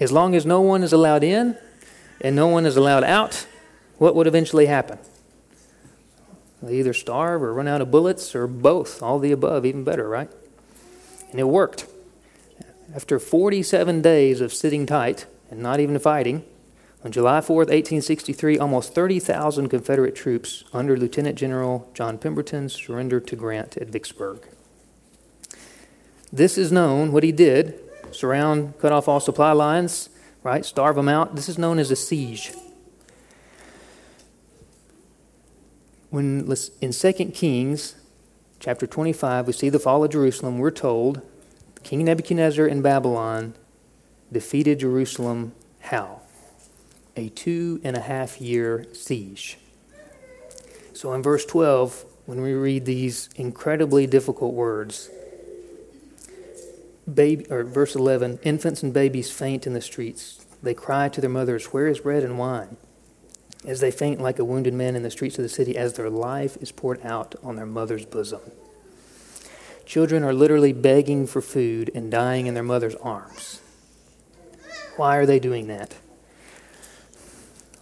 As 0.00 0.10
long 0.10 0.34
as 0.34 0.44
no 0.44 0.60
one 0.60 0.82
is 0.82 0.92
allowed 0.92 1.22
in 1.22 1.56
and 2.20 2.34
no 2.34 2.48
one 2.48 2.66
is 2.66 2.76
allowed 2.76 3.04
out, 3.04 3.46
what 3.98 4.16
would 4.16 4.26
eventually 4.26 4.66
happen? 4.66 4.98
They 6.66 6.78
either 6.78 6.92
starve 6.92 7.42
or 7.42 7.52
run 7.52 7.68
out 7.68 7.80
of 7.80 7.90
bullets 7.90 8.34
or 8.34 8.46
both, 8.46 9.02
all 9.02 9.18
the 9.18 9.32
above, 9.32 9.64
even 9.64 9.84
better, 9.84 10.08
right? 10.08 10.30
And 11.30 11.40
it 11.40 11.44
worked. 11.44 11.86
After 12.94 13.18
47 13.18 14.02
days 14.02 14.40
of 14.40 14.52
sitting 14.52 14.86
tight 14.86 15.26
and 15.50 15.60
not 15.60 15.80
even 15.80 15.98
fighting, 15.98 16.44
on 17.04 17.12
July 17.12 17.40
4th, 17.40 17.68
1863, 17.68 18.58
almost 18.58 18.94
30,000 18.94 19.68
Confederate 19.68 20.14
troops 20.14 20.64
under 20.72 20.96
Lieutenant 20.96 21.36
General 21.36 21.90
John 21.92 22.16
Pemberton 22.16 22.70
surrendered 22.70 23.26
to 23.26 23.36
Grant 23.36 23.76
at 23.76 23.88
Vicksburg. 23.88 24.48
This 26.32 26.56
is 26.56 26.72
known, 26.72 27.12
what 27.12 27.22
he 27.22 27.30
did 27.30 27.78
surround, 28.10 28.78
cut 28.78 28.92
off 28.92 29.08
all 29.08 29.20
supply 29.20 29.52
lines, 29.52 30.08
right? 30.42 30.64
Starve 30.64 30.96
them 30.96 31.08
out. 31.08 31.36
This 31.36 31.48
is 31.48 31.58
known 31.58 31.78
as 31.78 31.90
a 31.90 31.96
siege. 31.96 32.52
When 36.14 36.48
in 36.80 36.92
2 36.92 37.12
Kings 37.34 37.96
chapter 38.60 38.86
25, 38.86 39.48
we 39.48 39.52
see 39.52 39.68
the 39.68 39.80
fall 39.80 40.04
of 40.04 40.12
Jerusalem, 40.12 40.60
we're 40.60 40.70
told 40.70 41.22
King 41.82 42.04
Nebuchadnezzar 42.04 42.68
in 42.68 42.82
Babylon 42.82 43.54
defeated 44.30 44.78
Jerusalem 44.78 45.56
how? 45.80 46.20
A 47.16 47.30
two 47.30 47.80
and 47.82 47.96
a 47.96 48.00
half 48.00 48.40
year 48.40 48.86
siege. 48.92 49.58
So 50.92 51.12
in 51.14 51.20
verse 51.20 51.44
12, 51.46 52.04
when 52.26 52.40
we 52.42 52.52
read 52.52 52.84
these 52.84 53.28
incredibly 53.34 54.06
difficult 54.06 54.54
words, 54.54 55.10
baby, 57.12 57.44
or 57.50 57.64
verse 57.64 57.96
11, 57.96 58.38
infants 58.44 58.84
and 58.84 58.94
babies 58.94 59.32
faint 59.32 59.66
in 59.66 59.72
the 59.72 59.80
streets. 59.80 60.46
They 60.62 60.74
cry 60.74 61.08
to 61.08 61.20
their 61.20 61.28
mothers, 61.28 61.72
Where 61.72 61.88
is 61.88 61.98
bread 61.98 62.22
and 62.22 62.38
wine? 62.38 62.76
As 63.66 63.80
they 63.80 63.90
faint 63.90 64.20
like 64.20 64.38
a 64.38 64.44
wounded 64.44 64.74
man 64.74 64.94
in 64.94 65.02
the 65.02 65.10
streets 65.10 65.38
of 65.38 65.42
the 65.42 65.48
city, 65.48 65.76
as 65.76 65.94
their 65.94 66.10
life 66.10 66.56
is 66.60 66.70
poured 66.70 67.04
out 67.04 67.34
on 67.42 67.56
their 67.56 67.66
mother's 67.66 68.04
bosom. 68.04 68.40
Children 69.86 70.22
are 70.22 70.32
literally 70.32 70.72
begging 70.72 71.26
for 71.26 71.40
food 71.40 71.90
and 71.94 72.10
dying 72.10 72.46
in 72.46 72.54
their 72.54 72.62
mother's 72.62 72.94
arms. 72.96 73.60
Why 74.96 75.16
are 75.16 75.26
they 75.26 75.38
doing 75.38 75.66
that? 75.68 75.96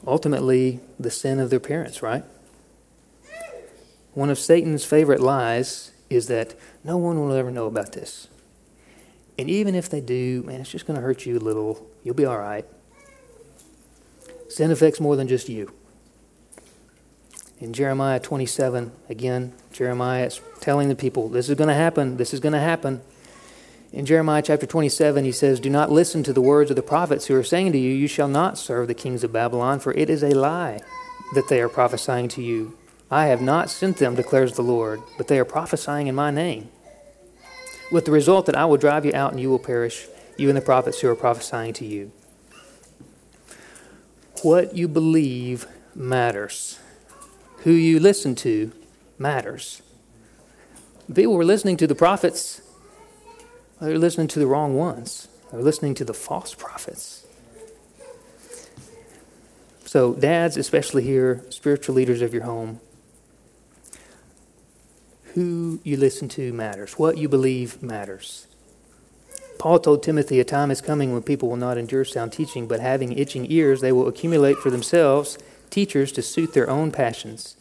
Ultimately, 0.07 0.81
the 0.99 1.11
sin 1.11 1.39
of 1.39 1.51
their 1.51 1.61
parents, 1.61 2.03
right? 2.03 2.25
One 4.15 4.31
of 4.31 4.39
Satan's 4.39 4.85
favorite 4.85 5.21
lies 5.21 5.93
is 6.11 6.27
that 6.27 6.55
no 6.85 6.97
one 6.97 7.21
will 7.21 7.33
ever 7.33 7.51
know 7.51 7.67
about 7.67 7.93
this. 7.93 8.29
And 9.39 9.49
even 9.49 9.75
if 9.75 9.89
they 9.89 10.01
do, 10.01 10.43
man, 10.43 10.61
it's 10.61 10.71
just 10.71 10.87
going 10.87 10.97
to 10.97 11.03
hurt 11.03 11.25
you 11.25 11.39
a 11.39 11.41
little. 11.41 11.87
You'll 12.03 12.15
be 12.15 12.27
all 12.27 12.39
right. 12.39 12.67
Sin 14.53 14.71
affects 14.71 15.01
more 15.01 15.17
than 15.17 15.29
just 15.29 15.49
you. 15.49 15.73
In 17.59 17.73
Jeremiah 17.73 18.21
27, 18.21 18.93
again, 19.09 19.55
Jeremiah 19.73 20.27
is 20.27 20.43
telling 20.61 20.91
the 20.91 20.95
people, 20.95 21.31
this 21.31 21.49
is 21.49 21.55
going 21.55 21.69
to 21.69 21.75
happen, 21.75 22.19
this 22.19 22.35
is 22.35 22.41
going 22.41 22.53
to 22.53 22.61
happen. 22.61 23.01
In 23.93 24.05
Jeremiah 24.05 24.43
chapter 24.43 24.67
27, 24.67 25.25
he 25.25 25.33
says, 25.33 25.59
Do 25.59 25.71
not 25.71 25.91
listen 25.91 26.23
to 26.25 26.35
the 26.35 26.43
words 26.43 26.69
of 26.69 26.77
the 26.77 26.83
prophets 26.83 27.27
who 27.27 27.35
are 27.35 27.43
saying 27.43 27.73
to 27.73 27.79
you, 27.79 27.95
You 27.95 28.07
shall 28.07 28.29
not 28.29 28.59
serve 28.59 28.89
the 28.89 28.95
kings 28.95 29.25
of 29.25 29.33
Babylon, 29.33 29.81
for 29.81 29.95
it 29.95 30.11
is 30.11 30.23
a 30.23 30.35
lie 30.35 30.81
that 31.35 31.49
they 31.49 31.63
are 31.63 31.71
prophesying 31.71 32.29
to 32.29 32.43
you. 32.43 32.77
I 33.11 33.29
have 33.29 33.41
not 33.41 33.71
sent 33.71 33.97
them, 33.97 34.17
declares 34.17 34.53
the 34.53 34.63
Lord, 34.63 35.01
but 35.17 35.29
they 35.29 35.39
are 35.39 35.47
prophesying 35.47 36.09
in 36.09 36.15
my 36.15 36.31
name. 36.31 36.69
With 37.91 38.05
the 38.05 38.13
result 38.13 38.45
that 38.47 38.57
I 38.57 38.67
will 38.67 38.77
drive 38.77 39.07
you 39.07 39.15
out 39.15 39.33
and 39.33 39.41
you 39.41 39.49
will 39.49 39.59
perish, 39.59 40.09
you 40.37 40.49
and 40.49 40.59
the 40.59 40.63
prophets 40.63 41.01
who 41.01 41.09
are 41.09 41.17
prophesying 41.17 41.73
to 41.75 41.87
you. 41.87 42.13
What 44.43 44.77
you 44.77 44.89
believe 44.89 45.67
matters. 45.95 46.79
Who 47.59 47.71
you 47.73 48.01
listen 48.01 48.35
to 48.37 48.73
matters. 49.19 49.83
People 51.13 51.35
were 51.35 51.45
listening 51.45 51.77
to 51.79 51.87
the 51.87 51.95
prophets, 51.95 52.63
they're 53.81 53.99
listening 53.99 54.29
to 54.29 54.39
the 54.39 54.47
wrong 54.47 54.77
ones. 54.77 55.29
They're 55.51 55.61
listening 55.61 55.95
to 55.97 56.05
the 56.05 56.15
false 56.15 56.55
prophets. 56.55 57.27
So, 59.85 60.15
dads, 60.15 60.57
especially 60.57 61.03
here, 61.03 61.45
spiritual 61.51 61.95
leaders 61.95 62.23
of 62.23 62.33
your 62.33 62.45
home, 62.45 62.81
who 65.35 65.81
you 65.85 65.97
listen 65.97 66.29
to 66.31 66.53
matters. 66.53 66.95
What 66.95 67.19
you 67.19 67.29
believe 67.29 67.83
matters. 67.83 68.47
Paul 69.63 69.79
told 69.79 70.03
Timothy, 70.03 70.41
A 70.41 70.45
time 70.45 70.73
is 70.73 70.81
coming 70.81 71.13
when 71.13 71.23
people 71.23 71.49
will 71.49 71.57
not 71.57 71.79
endure 71.79 72.05
sound 72.05 72.33
teaching, 72.33 72.67
but 72.67 72.81
having 72.81 73.17
itching 73.17 73.47
ears, 73.49 73.81
they 73.81 73.93
will 73.93 74.09
accumulate 74.09 74.57
for 74.57 74.71
themselves 74.71 75.39
teachers 75.71 76.11
to 76.11 76.21
suit 76.21 76.53
their 76.53 76.69
own 76.69 76.91
passions, 76.91 77.57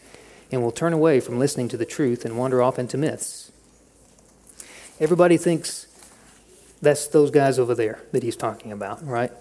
and 0.51 0.63
will 0.63 0.71
turn 0.71 0.93
away 0.93 1.19
from 1.19 1.37
listening 1.37 1.67
to 1.67 1.77
the 1.77 1.85
truth 1.85 2.25
and 2.25 2.39
wander 2.39 2.59
off 2.59 2.79
into 2.79 2.97
myths. 2.97 3.51
Everybody 4.99 5.37
thinks 5.37 5.85
that's 6.81 7.05
those 7.05 7.29
guys 7.29 7.59
over 7.59 7.75
there 7.75 7.99
that 8.13 8.23
he's 8.23 8.35
talking 8.35 8.71
about, 8.71 9.05
right? 9.05 9.31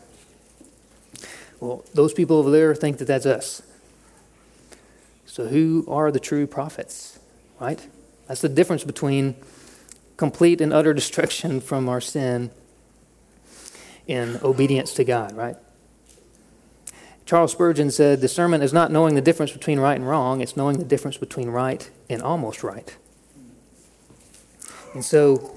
Well, 1.60 1.82
those 1.94 2.12
people 2.12 2.36
over 2.36 2.50
there 2.50 2.74
think 2.74 2.98
that 2.98 3.06
that's 3.06 3.24
us. 3.24 3.62
So, 5.24 5.46
who 5.46 5.86
are 5.88 6.12
the 6.12 6.20
true 6.20 6.46
prophets, 6.46 7.18
right? 7.58 7.88
That's 8.26 8.42
the 8.42 8.50
difference 8.50 8.84
between 8.84 9.36
complete 10.20 10.60
and 10.60 10.70
utter 10.70 10.92
destruction 10.92 11.62
from 11.62 11.88
our 11.88 11.98
sin 11.98 12.50
in 14.06 14.38
obedience 14.42 14.92
to 14.92 15.02
God, 15.02 15.34
right? 15.34 15.56
Charles 17.24 17.52
Spurgeon 17.52 17.90
said, 17.90 18.20
Discernment 18.20 18.62
is 18.62 18.70
not 18.70 18.92
knowing 18.92 19.14
the 19.14 19.22
difference 19.22 19.50
between 19.50 19.80
right 19.80 19.96
and 19.96 20.06
wrong, 20.06 20.42
it's 20.42 20.58
knowing 20.58 20.76
the 20.76 20.84
difference 20.84 21.16
between 21.16 21.48
right 21.48 21.90
and 22.10 22.20
almost 22.20 22.62
right. 22.62 22.94
And 24.92 25.02
so, 25.02 25.56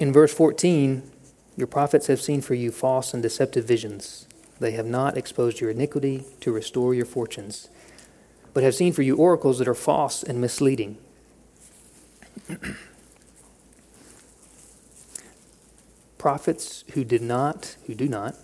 in 0.00 0.12
verse 0.12 0.34
14, 0.34 1.08
your 1.56 1.68
prophets 1.68 2.08
have 2.08 2.20
seen 2.20 2.40
for 2.40 2.54
you 2.54 2.72
false 2.72 3.14
and 3.14 3.22
deceptive 3.22 3.66
visions. 3.66 4.26
They 4.58 4.72
have 4.72 4.86
not 4.86 5.16
exposed 5.16 5.60
your 5.60 5.70
iniquity 5.70 6.24
to 6.40 6.50
restore 6.50 6.92
your 6.92 7.06
fortunes, 7.06 7.68
but 8.52 8.64
have 8.64 8.74
seen 8.74 8.92
for 8.92 9.02
you 9.02 9.14
oracles 9.14 9.60
that 9.60 9.68
are 9.68 9.74
false 9.74 10.24
and 10.24 10.40
misleading. 10.40 10.98
prophets 16.22 16.84
who 16.92 17.02
did 17.02 17.20
not, 17.20 17.74
who 17.88 17.96
do 17.96 18.06
not, 18.06 18.36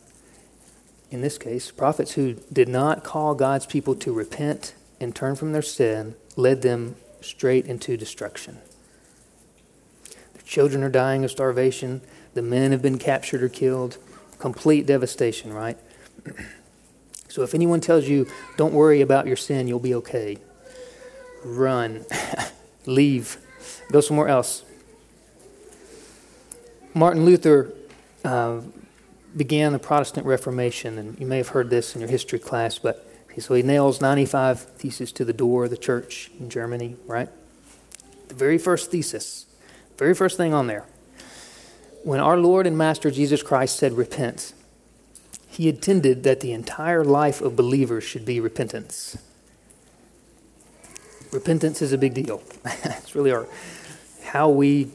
in 1.12 1.20
this 1.20 1.38
case, 1.38 1.70
prophets 1.70 2.14
who 2.14 2.34
did 2.52 2.68
not 2.68 3.04
call 3.04 3.36
God's 3.36 3.66
people 3.66 3.94
to 3.94 4.12
repent 4.12 4.74
and 4.98 5.14
turn 5.14 5.36
from 5.36 5.52
their 5.52 5.62
sin 5.62 6.16
led 6.34 6.62
them 6.62 6.96
straight 7.20 7.66
into 7.66 7.96
destruction. 7.96 8.58
Their 10.34 10.42
children 10.44 10.82
are 10.82 10.88
dying 10.88 11.22
of 11.22 11.30
starvation, 11.30 12.00
the 12.34 12.42
men 12.42 12.72
have 12.72 12.82
been 12.82 12.98
captured 12.98 13.44
or 13.44 13.48
killed. 13.48 13.98
Complete 14.40 14.84
devastation, 14.84 15.52
right? 15.52 15.78
So 17.30 17.42
if 17.42 17.54
anyone 17.54 17.80
tells 17.80 18.08
you, 18.08 18.26
don't 18.56 18.72
worry 18.72 19.02
about 19.02 19.26
your 19.26 19.36
sin, 19.36 19.68
you'll 19.68 19.78
be 19.78 19.94
okay, 19.96 20.38
run, 21.44 22.06
leave, 22.86 23.36
go 23.92 24.00
somewhere 24.00 24.28
else. 24.28 24.64
Martin 26.94 27.24
Luther 27.24 27.72
uh, 28.24 28.60
began 29.36 29.72
the 29.72 29.78
Protestant 29.78 30.26
Reformation, 30.26 30.98
and 30.98 31.18
you 31.20 31.26
may 31.26 31.36
have 31.36 31.48
heard 31.48 31.70
this 31.70 31.94
in 31.94 32.00
your 32.00 32.10
history 32.10 32.38
class, 32.38 32.78
but 32.78 33.08
so 33.40 33.54
he 33.54 33.62
nails 33.62 34.00
95 34.00 34.60
theses 34.60 35.12
to 35.12 35.24
the 35.24 35.32
door 35.32 35.64
of 35.64 35.70
the 35.70 35.76
church 35.76 36.30
in 36.40 36.50
Germany, 36.50 36.96
right? 37.06 37.28
The 38.28 38.34
very 38.34 38.58
first 38.58 38.90
thesis, 38.90 39.46
very 39.96 40.14
first 40.14 40.36
thing 40.36 40.52
on 40.52 40.66
there. 40.66 40.84
When 42.02 42.20
our 42.20 42.36
Lord 42.36 42.66
and 42.66 42.76
Master 42.76 43.10
Jesus 43.10 43.42
Christ 43.42 43.76
said, 43.76 43.92
Repent, 43.92 44.54
he 45.46 45.68
intended 45.68 46.22
that 46.24 46.40
the 46.40 46.52
entire 46.52 47.04
life 47.04 47.40
of 47.40 47.54
believers 47.56 48.04
should 48.04 48.24
be 48.24 48.40
repentance. 48.40 49.18
Repentance 51.32 51.82
is 51.82 51.92
a 51.92 51.98
big 51.98 52.14
deal. 52.14 52.42
it's 52.64 53.14
really 53.14 53.32
our, 53.32 53.46
how 54.24 54.48
we 54.48 54.90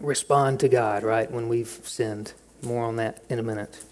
respond 0.00 0.60
to 0.60 0.68
God, 0.68 1.02
right, 1.02 1.30
when 1.30 1.48
we've 1.48 1.80
sinned. 1.84 2.32
More 2.62 2.84
on 2.84 2.96
that 2.96 3.22
in 3.28 3.38
a 3.38 3.42
minute. 3.42 3.82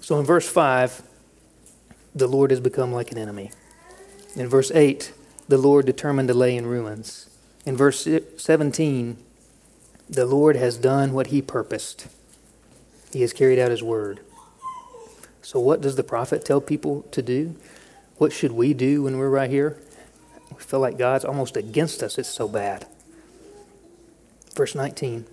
So 0.00 0.18
in 0.20 0.24
verse 0.24 0.48
5, 0.48 1.02
the 2.14 2.28
Lord 2.28 2.50
has 2.50 2.60
become 2.60 2.92
like 2.92 3.10
an 3.12 3.18
enemy. 3.18 3.50
In 4.36 4.48
verse 4.48 4.70
8, 4.70 5.12
the 5.48 5.58
Lord 5.58 5.86
determined 5.86 6.28
to 6.28 6.34
lay 6.34 6.56
in 6.56 6.66
ruins. 6.66 7.28
In 7.64 7.76
verse 7.76 8.06
17, 8.36 9.16
the 10.08 10.26
Lord 10.26 10.56
has 10.56 10.76
done 10.76 11.12
what 11.12 11.28
he 11.28 11.42
purposed. 11.42 12.06
He 13.12 13.22
has 13.22 13.32
carried 13.32 13.58
out 13.58 13.70
his 13.70 13.82
word. 13.82 14.20
So, 15.42 15.60
what 15.60 15.80
does 15.80 15.96
the 15.96 16.04
prophet 16.04 16.44
tell 16.44 16.60
people 16.60 17.02
to 17.10 17.22
do? 17.22 17.56
What 18.18 18.32
should 18.32 18.52
we 18.52 18.74
do 18.74 19.02
when 19.02 19.18
we're 19.18 19.28
right 19.28 19.50
here? 19.50 19.78
We 20.50 20.62
feel 20.62 20.80
like 20.80 20.98
God's 20.98 21.24
almost 21.24 21.56
against 21.56 22.02
us. 22.02 22.18
It's 22.18 22.28
so 22.28 22.48
bad. 22.48 22.86
Verse 24.56 24.74
19 24.74 25.26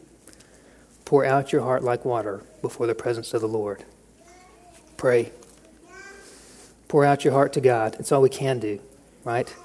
Pour 1.06 1.26
out 1.26 1.52
your 1.54 1.62
heart 1.62 1.82
like 1.84 2.04
water 2.04 2.44
before 2.62 2.86
the 2.86 2.94
presence 2.94 3.34
of 3.34 3.42
the 3.42 3.48
Lord. 3.48 3.86
Pray. 4.98 5.32
Pour 6.90 7.06
out 7.06 7.24
your 7.24 7.34
heart 7.34 7.54
to 7.54 7.62
God. 7.62 7.96
It's 8.00 8.12
all 8.12 8.22
we 8.22 8.30
can 8.30 8.60
do, 8.60 8.80
right? 9.24 9.56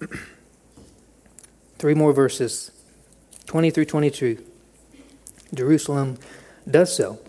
Three 1.78 1.94
more 1.94 2.12
verses 2.12 2.72
20 3.44 3.70
through 3.70 3.84
22. 3.84 4.42
Jerusalem 5.54 6.18
does 6.68 6.96
so. 6.96 7.20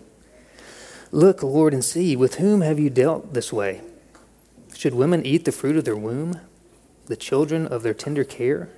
Look, 1.12 1.42
Lord, 1.42 1.72
and 1.72 1.84
see, 1.84 2.16
with 2.16 2.36
whom 2.36 2.62
have 2.62 2.78
you 2.78 2.90
dealt 2.90 3.34
this 3.34 3.52
way? 3.52 3.82
Should 4.74 4.94
women 4.94 5.24
eat 5.24 5.44
the 5.44 5.52
fruit 5.52 5.76
of 5.76 5.84
their 5.84 5.96
womb, 5.96 6.40
the 7.06 7.16
children 7.16 7.66
of 7.66 7.82
their 7.82 7.94
tender 7.94 8.24
care? 8.24 8.70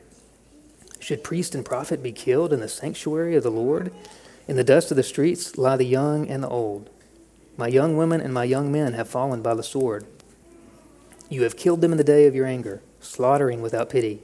Should 1.00 1.24
priest 1.24 1.54
and 1.54 1.64
prophet 1.64 2.02
be 2.02 2.12
killed 2.12 2.52
in 2.52 2.60
the 2.60 2.68
sanctuary 2.68 3.34
of 3.34 3.42
the 3.42 3.50
Lord? 3.50 3.92
In 4.46 4.56
the 4.56 4.64
dust 4.64 4.90
of 4.90 4.96
the 4.96 5.02
streets 5.02 5.56
lie 5.56 5.76
the 5.76 5.84
young 5.84 6.28
and 6.28 6.42
the 6.42 6.48
old. 6.48 6.90
My 7.56 7.68
young 7.68 7.96
women 7.96 8.20
and 8.20 8.32
my 8.32 8.44
young 8.44 8.70
men 8.70 8.92
have 8.92 9.08
fallen 9.08 9.42
by 9.42 9.54
the 9.54 9.62
sword. 9.62 10.06
You 11.28 11.42
have 11.44 11.56
killed 11.56 11.80
them 11.80 11.92
in 11.92 11.98
the 11.98 12.04
day 12.04 12.26
of 12.26 12.34
your 12.34 12.46
anger, 12.46 12.82
slaughtering 13.00 13.62
without 13.62 13.90
pity. 13.90 14.20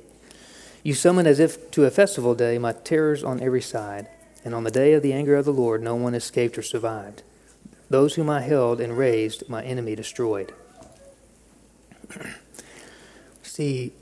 You 0.83 0.95
summon 0.95 1.27
as 1.27 1.41
if 1.41 1.71
to 1.73 1.85
a 1.85 1.91
festival 1.91 2.35
day 2.35 2.59
my 2.59 2.73
terrors 2.73 3.25
on 3.25 3.41
every 3.41 3.63
side, 3.63 4.09
and 4.45 4.55
on 4.55 4.65
the 4.65 4.71
day 4.71 4.93
of 4.93 5.03
the 5.03 5.13
anger 5.13 5.35
of 5.35 5.45
the 5.45 5.53
Lord 5.53 5.83
no 5.83 5.95
one 5.97 6.15
escaped 6.15 6.59
or 6.59 6.63
survived. 6.63 7.23
Those 7.89 8.15
whom 8.17 8.29
I 8.29 8.43
held 8.43 8.81
and 8.81 8.99
raised, 8.99 9.49
my 9.49 9.63
enemy 9.65 9.95
destroyed. 9.95 10.53
See, 13.43 13.93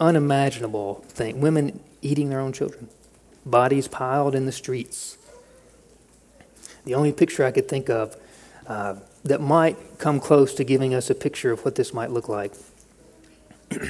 unimaginable 0.00 1.04
thing. 1.08 1.40
Women 1.40 1.80
eating 2.02 2.30
their 2.30 2.40
own 2.40 2.52
children, 2.52 2.88
bodies 3.44 3.88
piled 3.88 4.34
in 4.34 4.46
the 4.46 4.52
streets. 4.52 5.18
The 6.84 6.94
only 6.94 7.12
picture 7.12 7.44
I 7.44 7.50
could 7.50 7.68
think 7.68 7.88
of 7.90 8.16
uh, 8.66 8.96
that 9.24 9.40
might 9.40 9.76
come 9.98 10.20
close 10.20 10.54
to 10.54 10.64
giving 10.64 10.94
us 10.94 11.10
a 11.10 11.14
picture 11.14 11.52
of 11.52 11.64
what 11.64 11.74
this 11.74 11.92
might 11.92 12.10
look 12.10 12.28
like 12.28 12.52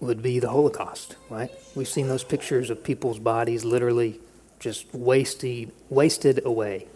would 0.00 0.22
be 0.22 0.38
the 0.38 0.48
Holocaust, 0.48 1.16
right? 1.28 1.50
We've 1.74 1.88
seen 1.88 2.08
those 2.08 2.24
pictures 2.24 2.70
of 2.70 2.82
people's 2.82 3.18
bodies 3.18 3.64
literally 3.64 4.20
just 4.58 4.92
wasted, 4.94 5.72
wasted 5.88 6.44
away, 6.44 6.86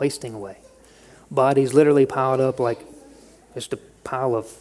wasting 0.00 0.34
away. 0.34 0.58
Bodies 1.30 1.74
literally 1.74 2.06
piled 2.06 2.40
up 2.40 2.58
like 2.58 2.80
just 3.54 3.72
a 3.72 3.76
pile 4.04 4.34
of 4.34 4.52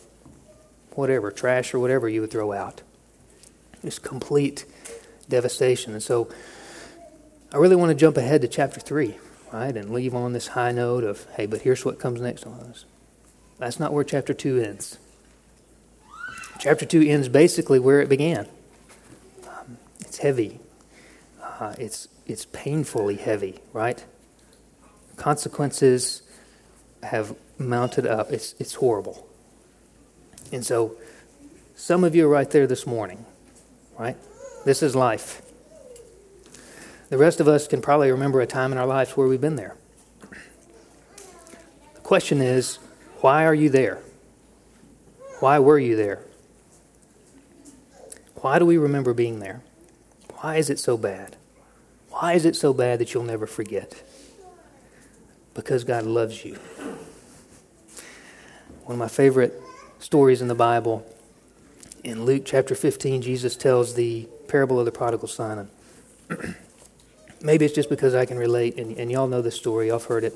whatever, 0.92 1.32
trash 1.32 1.74
or 1.74 1.80
whatever 1.80 2.10
you 2.10 2.22
would 2.22 2.32
throw 2.32 2.52
out. 2.52 2.82
Just 3.84 4.04
complete 4.04 4.66
devastation. 5.30 5.94
And 5.94 6.04
so 6.04 6.30
I 7.54 7.58
really 7.58 7.76
want 7.76 7.90
to 7.90 7.96
jump 7.96 8.18
ahead 8.18 8.42
to 8.42 8.48
chapter 8.48 8.80
3, 8.80 9.16
right, 9.52 9.76
and 9.76 9.92
leave 9.92 10.14
on 10.14 10.34
this 10.34 10.48
high 10.50 10.72
note 10.72 11.04
of, 11.04 11.26
hey, 11.36 11.46
but 11.46 11.62
here's 11.62 11.86
what 11.86 12.00
comes 12.00 12.22
next 12.22 12.46
on 12.46 12.60
us. 12.62 12.86
That's 13.58 13.80
not 13.80 13.94
where 13.94 14.04
chapter 14.04 14.34
2 14.34 14.60
ends. 14.60 14.98
Chapter 16.60 16.86
2 16.86 17.02
ends 17.02 17.30
basically 17.30 17.80
where 17.80 18.02
it 18.02 18.10
began. 18.10 18.48
Um, 19.48 19.78
heavy. 20.20 20.60
Uh, 21.42 21.74
it's, 21.78 22.08
it's 22.26 22.46
painfully 22.46 23.16
heavy, 23.16 23.60
right? 23.74 24.04
Consequences 25.16 26.22
have 27.04 27.36
mounted 27.58 28.06
up. 28.06 28.32
It's, 28.32 28.56
it's 28.60 28.76
horrible. 28.76 29.28
And 30.52 30.66
so, 30.66 30.96
some 31.76 32.04
of 32.04 32.16
you 32.16 32.26
are 32.26 32.30
right 32.30 32.50
there 32.50 32.68
this 32.68 32.86
morning, 32.86 33.26
right? 34.00 34.18
This 34.66 34.82
is 34.82 34.96
life. 34.96 35.44
The 37.10 37.18
rest 37.18 37.40
of 37.40 37.48
us 37.48 37.68
can 37.68 37.82
probably 37.82 38.12
remember 38.12 38.40
a 38.40 38.48
time 38.48 38.72
in 38.72 38.78
our 38.78 38.88
lives 38.88 39.12
where 39.12 39.28
we've 39.28 39.42
been 39.42 39.58
there. 39.58 39.76
The 41.96 42.02
question 42.02 42.42
is, 42.42 42.78
why 43.20 43.46
are 43.46 43.54
you 43.54 43.70
there? 43.70 44.00
Why 45.40 45.60
were 45.60 45.78
you 45.78 45.96
there? 45.96 46.22
Why 48.36 48.58
do 48.58 48.66
we 48.66 48.78
remember 48.78 49.14
being 49.14 49.40
there? 49.40 49.62
Why 50.38 50.56
is 50.56 50.70
it 50.70 50.80
so 50.80 50.98
bad? 50.98 51.36
Why 52.10 52.34
is 52.34 52.46
it 52.46 52.56
so 52.56 52.74
bad 52.74 53.00
that 53.00 53.14
you'll 53.14 53.24
never 53.24 53.46
forget? 53.46 54.02
Because 55.54 55.84
God 55.84 56.06
loves 56.06 56.46
you. 56.46 56.56
One 58.86 58.96
of 58.96 58.98
my 58.98 59.08
favorite 59.08 59.62
stories 60.00 60.42
in 60.42 60.48
the 60.48 60.56
Bible, 60.56 61.06
in 62.04 62.26
Luke 62.26 62.44
chapter 62.46 62.76
15, 62.76 63.22
Jesus 63.22 63.56
tells 63.56 63.96
the 63.96 64.28
parable 64.48 64.80
of 64.80 64.86
the 64.86 64.92
prodigal 64.92 65.28
son. 65.28 65.70
Maybe 67.42 67.66
it's 67.66 67.74
just 67.74 67.90
because 67.90 68.16
I 68.16 68.26
can 68.26 68.38
relate, 68.38 68.78
and, 68.78 68.98
and 68.98 69.12
y'all 69.12 69.28
know 69.28 69.42
the 69.42 69.52
story, 69.52 69.92
I've 69.92 70.06
heard 70.06 70.24
it. 70.24 70.34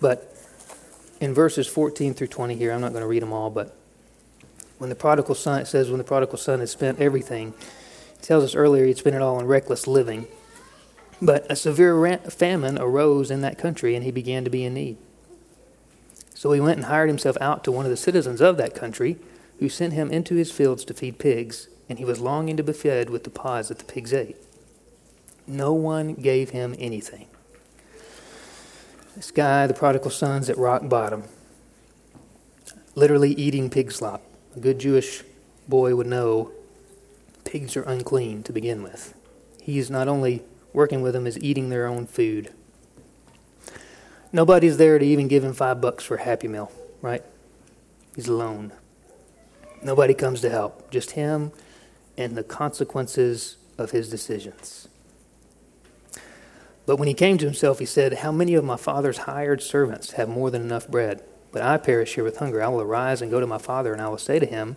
But 0.00 0.34
in 1.20 1.34
verses 1.34 1.66
14 1.66 2.14
through 2.14 2.28
20 2.28 2.56
here, 2.56 2.72
I'm 2.72 2.80
not 2.80 2.92
going 2.92 3.02
to 3.02 3.08
read 3.08 3.22
them 3.22 3.32
all, 3.32 3.50
but 3.50 3.76
when 4.78 4.90
the 4.90 4.96
prodigal 4.96 5.34
son, 5.34 5.60
it 5.60 5.66
says, 5.66 5.88
when 5.88 5.98
the 5.98 6.04
prodigal 6.04 6.38
son 6.38 6.60
has 6.60 6.70
spent 6.70 7.00
everything, 7.00 7.54
it 8.18 8.22
tells 8.22 8.44
us 8.44 8.54
earlier 8.54 8.84
he'd 8.84 8.98
spent 8.98 9.16
it 9.16 9.22
all 9.22 9.36
on 9.36 9.46
reckless 9.46 9.86
living. 9.86 10.26
But 11.20 11.50
a 11.50 11.56
severe 11.56 12.18
famine 12.18 12.78
arose 12.78 13.30
in 13.30 13.40
that 13.40 13.56
country, 13.56 13.94
and 13.94 14.04
he 14.04 14.10
began 14.10 14.44
to 14.44 14.50
be 14.50 14.64
in 14.64 14.74
need. 14.74 14.98
So 16.34 16.52
he 16.52 16.60
went 16.60 16.76
and 16.76 16.86
hired 16.86 17.08
himself 17.08 17.38
out 17.40 17.64
to 17.64 17.72
one 17.72 17.86
of 17.86 17.90
the 17.90 17.96
citizens 17.96 18.42
of 18.42 18.58
that 18.58 18.74
country, 18.74 19.16
who 19.58 19.68
sent 19.68 19.92
him 19.92 20.10
into 20.10 20.34
his 20.34 20.52
fields 20.52 20.84
to 20.84 20.94
feed 20.94 21.18
pigs, 21.18 21.68
and 21.88 21.98
he 21.98 22.04
was 22.04 22.20
longing 22.20 22.56
to 22.56 22.62
be 22.62 22.72
fed 22.72 23.10
with 23.10 23.24
the 23.24 23.30
pods 23.30 23.68
that 23.68 23.78
the 23.78 23.84
pigs 23.84 24.12
ate. 24.12 24.36
No 25.46 25.72
one 25.72 26.14
gave 26.14 26.50
him 26.50 26.74
anything. 26.78 27.28
This 29.14 29.30
guy, 29.30 29.66
the 29.66 29.74
prodigal 29.74 30.10
son's 30.10 30.50
at 30.50 30.58
rock 30.58 30.88
bottom, 30.88 31.24
literally 32.94 33.32
eating 33.32 33.70
pig 33.70 33.92
slop. 33.92 34.22
A 34.54 34.60
good 34.60 34.78
Jewish 34.78 35.22
boy 35.68 35.94
would 35.94 36.06
know 36.06 36.50
pigs 37.44 37.76
are 37.76 37.82
unclean 37.82 38.42
to 38.42 38.52
begin 38.52 38.82
with. 38.82 39.14
He's 39.62 39.90
not 39.90 40.08
only 40.08 40.42
working 40.72 41.00
with 41.00 41.14
them, 41.14 41.26
is 41.26 41.38
eating 41.38 41.70
their 41.70 41.86
own 41.86 42.06
food. 42.06 42.52
Nobody's 44.32 44.76
there 44.76 44.98
to 44.98 45.04
even 45.04 45.28
give 45.28 45.44
him 45.44 45.54
five 45.54 45.80
bucks 45.80 46.04
for 46.04 46.16
a 46.16 46.22
Happy 46.22 46.48
Meal, 46.48 46.70
right? 47.00 47.22
He's 48.14 48.28
alone. 48.28 48.72
Nobody 49.86 50.14
comes 50.14 50.40
to 50.40 50.50
help, 50.50 50.90
just 50.90 51.12
him 51.12 51.52
and 52.18 52.36
the 52.36 52.42
consequences 52.42 53.56
of 53.78 53.92
his 53.92 54.10
decisions. 54.10 54.88
But 56.86 56.96
when 56.96 57.06
he 57.06 57.14
came 57.14 57.38
to 57.38 57.44
himself, 57.44 57.78
he 57.78 57.84
said, 57.84 58.14
How 58.14 58.32
many 58.32 58.54
of 58.54 58.64
my 58.64 58.76
father's 58.76 59.18
hired 59.18 59.62
servants 59.62 60.14
have 60.14 60.28
more 60.28 60.50
than 60.50 60.62
enough 60.62 60.88
bread? 60.88 61.22
But 61.52 61.62
I 61.62 61.76
perish 61.76 62.16
here 62.16 62.24
with 62.24 62.38
hunger. 62.38 62.60
I 62.60 62.66
will 62.66 62.82
arise 62.82 63.22
and 63.22 63.30
go 63.30 63.38
to 63.38 63.46
my 63.46 63.58
father, 63.58 63.92
and 63.92 64.02
I 64.02 64.08
will 64.08 64.18
say 64.18 64.40
to 64.40 64.46
him, 64.46 64.76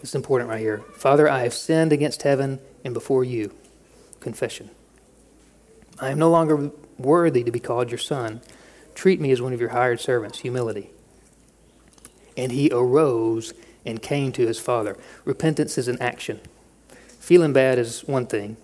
This 0.00 0.10
is 0.10 0.14
important 0.14 0.48
right 0.48 0.60
here 0.60 0.82
Father, 0.94 1.28
I 1.28 1.40
have 1.40 1.52
sinned 1.52 1.92
against 1.92 2.22
heaven 2.22 2.58
and 2.86 2.94
before 2.94 3.22
you. 3.22 3.52
Confession. 4.20 4.70
I 6.00 6.08
am 6.08 6.18
no 6.18 6.30
longer 6.30 6.70
worthy 6.96 7.44
to 7.44 7.50
be 7.50 7.60
called 7.60 7.90
your 7.90 7.98
son. 7.98 8.40
Treat 8.94 9.20
me 9.20 9.30
as 9.30 9.42
one 9.42 9.52
of 9.52 9.60
your 9.60 9.70
hired 9.70 10.00
servants. 10.00 10.38
Humility. 10.38 10.91
And 12.36 12.52
he 12.52 12.70
arose 12.72 13.52
and 13.84 14.00
came 14.00 14.32
to 14.32 14.46
his 14.46 14.58
father. 14.58 14.96
Repentance 15.24 15.76
is 15.76 15.88
an 15.88 16.00
action. 16.00 16.40
Feeling 17.18 17.52
bad 17.52 17.78
is 17.78 18.00
one 18.02 18.26
thing, 18.26 18.56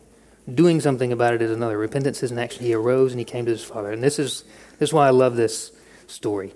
doing 0.52 0.80
something 0.80 1.12
about 1.12 1.34
it 1.34 1.42
is 1.42 1.50
another. 1.50 1.78
Repentance 1.78 2.22
is 2.22 2.30
an 2.30 2.38
action. 2.38 2.64
He 2.64 2.74
arose 2.74 3.12
and 3.12 3.18
he 3.18 3.24
came 3.24 3.44
to 3.44 3.50
his 3.50 3.64
father. 3.64 3.92
And 3.92 4.02
this 4.02 4.18
is, 4.18 4.44
this 4.78 4.90
is 4.90 4.92
why 4.92 5.06
I 5.06 5.10
love 5.10 5.36
this 5.36 5.72
story. 6.06 6.54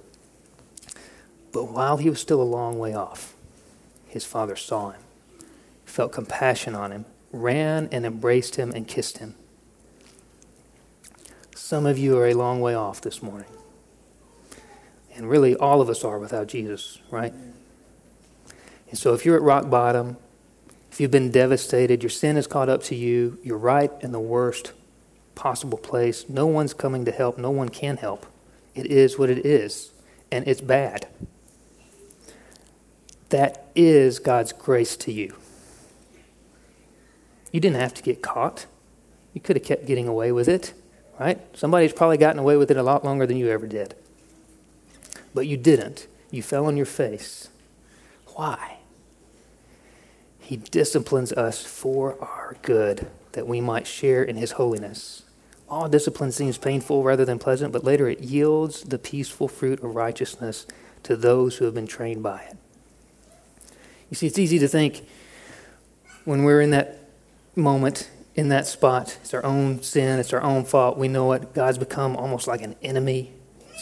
But 1.53 1.71
while 1.71 1.99
he 1.99 2.09
was 2.09 2.21
still 2.21 2.41
a 2.41 2.45
long 2.45 2.79
way 2.79 2.95
off, 2.95 3.35
his 4.07 4.25
father 4.25 4.57
saw 4.57 4.91
him, 4.91 5.01
felt 5.85 6.13
compassion 6.13 6.75
on 6.75 6.93
him, 6.93 7.05
ran 7.31 7.89
and 7.93 8.05
embraced 8.05 8.57
him 8.57 8.73
and 8.73 8.89
kissed 8.89 9.19
him. 9.19 9.35
Some 11.55 11.87
of 11.87 11.99
you 11.99 12.19
are 12.19 12.27
a 12.27 12.35
long 12.35 12.61
way 12.61 12.75
off 12.75 13.01
this 13.01 13.23
morning. 13.23 13.49
And 15.15 15.29
really, 15.29 15.55
all 15.57 15.81
of 15.81 15.89
us 15.89 16.05
are 16.05 16.19
without 16.19 16.47
Jesus, 16.47 16.99
right? 17.11 17.33
And 18.89 18.99
so, 18.99 19.15
if 19.15 19.25
you're 19.25 19.37
at 19.37 19.43
rock 19.43 19.69
bottom, 19.69 20.17
if 20.91 21.01
you've 21.01 21.11
been 21.11 21.31
devastated, 21.31 22.03
your 22.03 22.11
sin 22.11 22.37
has 22.37 22.47
caught 22.47 22.69
up 22.69 22.83
to 22.85 22.95
you, 22.95 23.39
you're 23.43 23.59
right 23.59 23.91
in 24.01 24.13
the 24.13 24.21
worst 24.21 24.73
possible 25.35 25.79
place. 25.79 26.29
No 26.29 26.47
one's 26.47 26.75
coming 26.75 27.05
to 27.07 27.13
help, 27.13 27.39
no 27.39 27.51
one 27.51 27.69
can 27.69 27.97
help. 27.97 28.27
It 28.75 28.87
is 28.87 29.19
what 29.19 29.31
it 29.31 29.45
is, 29.45 29.93
and 30.31 30.47
it's 30.47 30.61
bad. 30.61 31.09
That 33.31 33.67
is 33.75 34.19
God's 34.19 34.53
grace 34.53 34.97
to 34.99 35.13
you. 35.13 35.35
You 37.51 37.61
didn't 37.61 37.81
have 37.81 37.95
to 37.95 38.03
get 38.03 38.23
caught. 38.23 38.67
You 39.33 39.41
could 39.41 39.57
have 39.57 39.65
kept 39.65 39.87
getting 39.87 40.09
away 40.09 40.33
with 40.33 40.49
it, 40.49 40.75
right? 41.19 41.41
Somebody's 41.57 41.93
probably 41.93 42.19
gotten 42.19 42.39
away 42.39 42.57
with 42.57 42.71
it 42.71 42.77
a 42.77 42.83
lot 42.83 43.05
longer 43.05 43.27
than 43.27 43.37
you 43.39 43.49
ever 43.49 43.67
did. 43.67 43.95
But 45.35 45.47
you 45.47 45.57
didn't. 45.57 46.07
You 46.31 46.43
fell 46.43 46.67
on 46.67 46.77
your 46.77 46.87
face. 46.87 47.49
Why? 48.35 48.79
He 50.39 50.57
disciplines 50.57 51.33
us 51.33 51.65
for 51.65 52.21
our 52.21 52.57
good, 52.63 53.09
that 53.33 53.47
we 53.47 53.61
might 53.61 53.87
share 53.87 54.23
in 54.23 54.37
His 54.37 54.53
holiness. 54.53 55.23
All 55.69 55.89
discipline 55.89 56.33
seems 56.33 56.59
painful 56.59 57.03
rather 57.03 57.25
than 57.25 57.39
pleasant, 57.39 57.73
but 57.73 57.85
later 57.85 58.09
it 58.09 58.21
yields 58.21 58.83
the 58.83 58.99
peaceful 58.99 59.49
fruit 59.49 59.83
of 59.83 59.95
righteousness 59.95 60.67
to 61.05 61.17
those 61.17 61.57
who 61.57 61.65
have 61.65 61.75
been 61.75 61.87
trained 61.87 62.23
by 62.23 62.43
it. 62.43 62.57
You 64.11 64.17
see, 64.17 64.27
it's 64.27 64.39
easy 64.39 64.59
to 64.59 64.69
think 64.69 65.07
when 66.25 66.45
we're 66.45 66.61
in 66.61 66.71
that 66.71 66.99
moment, 67.57 68.11
in 68.35 68.49
that 68.49 68.67
spot, 68.67 69.19
it's 69.23 69.33
our 69.35 69.45
own 69.45 69.83
sin, 69.83 70.19
it's 70.19 70.33
our 70.33 70.43
own 70.43 70.65
fault. 70.65 70.99
We 70.99 71.09
know 71.09 71.33
it. 71.33 71.55
God's 71.55 71.79
become 71.79 72.17
almost 72.17 72.47
like 72.47 72.63
an 72.63 72.77
enemy. 72.83 73.33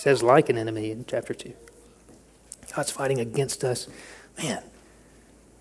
Says 0.00 0.22
like 0.22 0.48
an 0.48 0.56
enemy 0.56 0.90
in 0.90 1.04
chapter 1.06 1.34
2. 1.34 1.52
God's 2.74 2.90
fighting 2.90 3.20
against 3.20 3.62
us. 3.62 3.86
Man, 4.42 4.62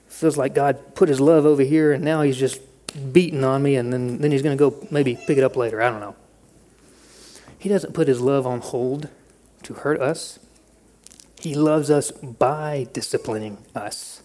feels 0.08 0.38
like 0.38 0.56
God 0.56 0.96
put 0.96 1.10
his 1.10 1.20
love 1.20 1.46
over 1.46 1.62
here 1.62 1.92
and 1.92 2.06
now 2.06 2.22
he's 2.22 2.38
just 2.38 2.62
beating 3.12 3.44
on 3.44 3.62
me 3.62 3.76
and 3.76 3.92
then, 3.92 4.20
then 4.20 4.32
he's 4.32 4.42
going 4.42 4.58
to 4.58 4.70
go 4.70 4.88
maybe 4.92 5.18
pick 5.28 5.38
it 5.38 5.44
up 5.44 5.58
later. 5.58 5.82
I 5.82 5.90
don't 5.90 6.00
know. 6.00 6.16
He 7.58 7.68
doesn't 7.68 7.94
put 7.94 8.08
his 8.08 8.22
love 8.22 8.48
on 8.48 8.62
hold 8.62 9.10
to 9.64 9.74
hurt 9.74 10.00
us. 10.00 10.40
He 11.42 11.54
loves 11.54 11.92
us 11.92 12.10
by 12.12 12.88
disciplining 12.94 13.58
us. 13.76 14.24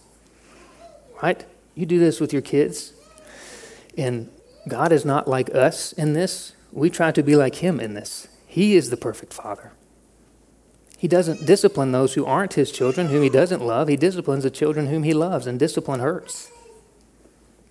Right? 1.21 1.43
You 1.75 1.85
do 1.85 1.99
this 1.99 2.21
with 2.21 2.31
your 2.31 2.41
kids. 2.41 2.93
And 3.97 4.31
God 4.69 4.93
is 4.93 5.03
not 5.03 5.27
like 5.27 5.53
us 5.53 5.91
in 5.91 6.13
this. 6.13 6.53
We 6.71 6.89
try 6.89 7.11
to 7.11 7.21
be 7.21 7.35
like 7.35 7.55
him 7.55 7.81
in 7.81 7.95
this. 7.95 8.29
He 8.47 8.77
is 8.77 8.89
the 8.91 8.95
perfect 8.95 9.33
father. 9.33 9.73
He 10.97 11.07
doesn't 11.07 11.45
discipline 11.45 11.91
those 11.91 12.13
who 12.13 12.25
aren't 12.25 12.53
his 12.53 12.71
children, 12.71 13.07
whom 13.07 13.21
he 13.21 13.29
doesn't 13.29 13.61
love. 13.61 13.87
He 13.87 13.97
disciplines 13.97 14.43
the 14.43 14.49
children 14.49 14.87
whom 14.87 15.03
he 15.03 15.13
loves, 15.13 15.45
and 15.45 15.59
discipline 15.59 15.99
hurts. 15.99 16.49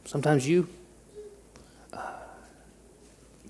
Sometimes 0.04 0.46
you 0.46 0.68
uh, 1.92 2.12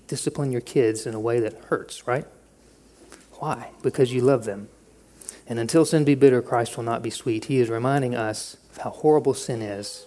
discipline 0.07 0.51
your 0.51 0.61
kids 0.61 1.05
in 1.05 1.13
a 1.13 1.19
way 1.19 1.39
that 1.39 1.53
hurts, 1.65 2.07
right? 2.07 2.25
Why? 3.33 3.71
Because 3.81 4.13
you 4.13 4.21
love 4.21 4.45
them. 4.45 4.69
And 5.47 5.59
until 5.59 5.85
sin 5.85 6.05
be 6.05 6.15
bitter, 6.15 6.41
Christ 6.41 6.77
will 6.77 6.83
not 6.83 7.03
be 7.03 7.09
sweet. 7.09 7.45
He 7.45 7.59
is 7.59 7.69
reminding 7.69 8.15
us 8.15 8.57
of 8.71 8.77
how 8.77 8.89
horrible 8.91 9.33
sin 9.33 9.61
is. 9.61 10.05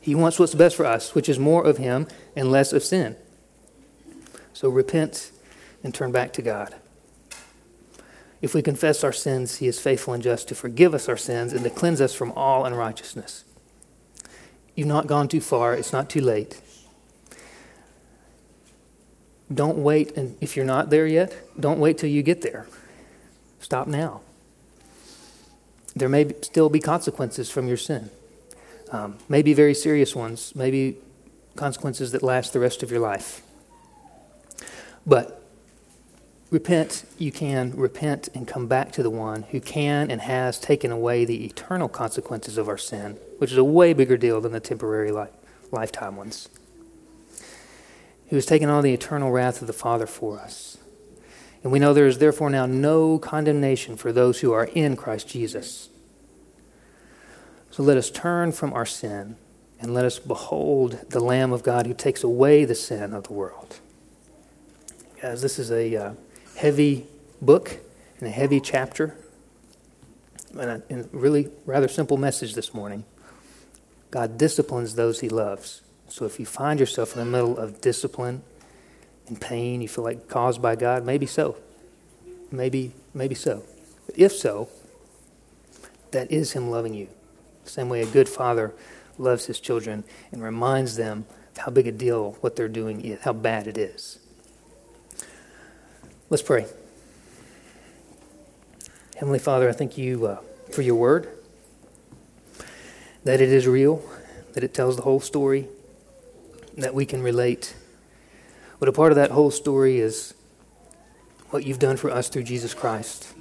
He 0.00 0.14
wants 0.14 0.38
what's 0.38 0.54
best 0.54 0.76
for 0.76 0.84
us, 0.84 1.14
which 1.14 1.28
is 1.28 1.38
more 1.38 1.64
of 1.64 1.76
Him 1.76 2.08
and 2.34 2.50
less 2.50 2.72
of 2.72 2.82
sin. 2.82 3.16
So 4.52 4.68
repent 4.68 5.30
and 5.82 5.94
turn 5.94 6.12
back 6.12 6.32
to 6.34 6.42
God. 6.42 6.74
If 8.44 8.52
we 8.52 8.60
confess 8.60 9.02
our 9.02 9.10
sins, 9.10 9.56
he 9.56 9.68
is 9.68 9.80
faithful 9.80 10.12
and 10.12 10.22
just 10.22 10.48
to 10.48 10.54
forgive 10.54 10.92
us 10.92 11.08
our 11.08 11.16
sins 11.16 11.54
and 11.54 11.64
to 11.64 11.70
cleanse 11.70 11.98
us 12.02 12.14
from 12.14 12.30
all 12.32 12.66
unrighteousness. 12.66 13.42
You've 14.74 14.86
not 14.86 15.06
gone 15.06 15.28
too 15.28 15.40
far, 15.40 15.72
it's 15.72 15.94
not 15.94 16.10
too 16.10 16.20
late. 16.20 16.60
Don't 19.52 19.78
wait, 19.78 20.14
and 20.18 20.36
if 20.42 20.56
you're 20.56 20.66
not 20.66 20.90
there 20.90 21.06
yet, 21.06 21.34
don't 21.58 21.78
wait 21.78 21.96
till 21.96 22.10
you 22.10 22.22
get 22.22 22.42
there. 22.42 22.66
Stop 23.60 23.86
now. 23.86 24.20
There 25.96 26.10
may 26.10 26.34
still 26.42 26.68
be 26.68 26.80
consequences 26.80 27.50
from 27.50 27.66
your 27.66 27.78
sin. 27.78 28.10
Um, 28.90 29.16
maybe 29.26 29.54
very 29.54 29.72
serious 29.72 30.14
ones, 30.14 30.52
maybe 30.54 30.98
consequences 31.56 32.12
that 32.12 32.22
last 32.22 32.52
the 32.52 32.60
rest 32.60 32.82
of 32.82 32.90
your 32.90 33.00
life. 33.00 33.40
But 35.06 35.43
repent, 36.54 37.04
you 37.18 37.32
can 37.32 37.72
repent 37.72 38.28
and 38.32 38.46
come 38.46 38.68
back 38.68 38.92
to 38.92 39.02
the 39.02 39.10
one 39.10 39.42
who 39.50 39.60
can 39.60 40.08
and 40.08 40.20
has 40.20 40.56
taken 40.56 40.92
away 40.92 41.24
the 41.24 41.44
eternal 41.44 41.88
consequences 41.88 42.56
of 42.56 42.68
our 42.68 42.78
sin, 42.78 43.18
which 43.38 43.50
is 43.50 43.58
a 43.58 43.64
way 43.64 43.92
bigger 43.92 44.16
deal 44.16 44.40
than 44.40 44.52
the 44.52 44.60
temporary 44.60 45.10
life, 45.10 45.32
lifetime 45.72 46.14
ones. 46.14 46.48
Who 48.28 48.36
has 48.36 48.46
taken 48.46 48.70
on 48.70 48.84
the 48.84 48.94
eternal 48.94 49.32
wrath 49.32 49.60
of 49.60 49.66
the 49.66 49.72
Father 49.72 50.06
for 50.06 50.38
us. 50.38 50.78
And 51.64 51.72
we 51.72 51.80
know 51.80 51.92
there 51.92 52.06
is 52.06 52.18
therefore 52.18 52.50
now 52.50 52.66
no 52.66 53.18
condemnation 53.18 53.96
for 53.96 54.12
those 54.12 54.40
who 54.40 54.52
are 54.52 54.66
in 54.74 54.94
Christ 54.94 55.28
Jesus. 55.28 55.88
So 57.72 57.82
let 57.82 57.96
us 57.96 58.12
turn 58.12 58.52
from 58.52 58.72
our 58.72 58.86
sin 58.86 59.36
and 59.80 59.92
let 59.92 60.04
us 60.04 60.20
behold 60.20 61.00
the 61.10 61.18
Lamb 61.18 61.52
of 61.52 61.64
God 61.64 61.88
who 61.88 61.94
takes 61.94 62.22
away 62.22 62.64
the 62.64 62.76
sin 62.76 63.12
of 63.12 63.24
the 63.24 63.32
world. 63.32 63.80
Guys, 65.20 65.42
this 65.42 65.58
is 65.58 65.72
a 65.72 65.96
uh, 65.96 66.12
heavy 66.56 67.06
book 67.40 67.78
and 68.18 68.28
a 68.28 68.30
heavy 68.30 68.60
chapter, 68.60 69.16
and 70.52 70.70
a, 70.70 70.82
and 70.88 71.08
really 71.12 71.48
rather 71.66 71.88
simple 71.88 72.16
message 72.16 72.54
this 72.54 72.72
morning. 72.72 73.04
God 74.10 74.38
disciplines 74.38 74.94
those 74.94 75.20
he 75.20 75.28
loves. 75.28 75.82
So 76.08 76.24
if 76.24 76.38
you 76.38 76.46
find 76.46 76.78
yourself 76.78 77.14
in 77.14 77.18
the 77.18 77.24
middle 77.24 77.58
of 77.58 77.80
discipline 77.80 78.42
and 79.26 79.40
pain, 79.40 79.82
you 79.82 79.88
feel 79.88 80.04
like 80.04 80.28
caused 80.28 80.62
by 80.62 80.76
God, 80.76 81.04
maybe 81.04 81.26
so. 81.26 81.56
Maybe, 82.52 82.92
maybe 83.12 83.34
so. 83.34 83.64
But 84.06 84.16
if 84.16 84.32
so, 84.32 84.68
that 86.12 86.30
is 86.30 86.52
him 86.52 86.70
loving 86.70 86.94
you. 86.94 87.08
The 87.64 87.70
same 87.70 87.88
way 87.88 88.02
a 88.02 88.06
good 88.06 88.28
father 88.28 88.72
loves 89.18 89.46
his 89.46 89.58
children 89.58 90.04
and 90.30 90.42
reminds 90.42 90.96
them 90.96 91.26
how 91.58 91.70
big 91.70 91.86
a 91.88 91.92
deal 91.92 92.36
what 92.40 92.54
they're 92.56 92.68
doing 92.68 93.04
is, 93.04 93.20
how 93.22 93.32
bad 93.32 93.66
it 93.66 93.78
is. 93.78 94.18
Let's 96.34 96.42
pray. 96.42 96.66
Heavenly 99.14 99.38
Father, 99.38 99.68
I 99.68 99.72
thank 99.72 99.96
you 99.96 100.26
uh, 100.26 100.40
for 100.72 100.82
your 100.82 100.96
word, 100.96 101.28
that 103.22 103.40
it 103.40 103.50
is 103.50 103.68
real, 103.68 104.02
that 104.54 104.64
it 104.64 104.74
tells 104.74 104.96
the 104.96 105.02
whole 105.02 105.20
story, 105.20 105.68
that 106.76 106.92
we 106.92 107.06
can 107.06 107.22
relate. 107.22 107.76
But 108.80 108.88
a 108.88 108.92
part 108.92 109.12
of 109.12 109.16
that 109.16 109.30
whole 109.30 109.52
story 109.52 110.00
is 110.00 110.34
what 111.50 111.64
you've 111.64 111.78
done 111.78 111.96
for 111.96 112.10
us 112.10 112.28
through 112.28 112.42
Jesus 112.42 112.74
Christ. 112.74 113.32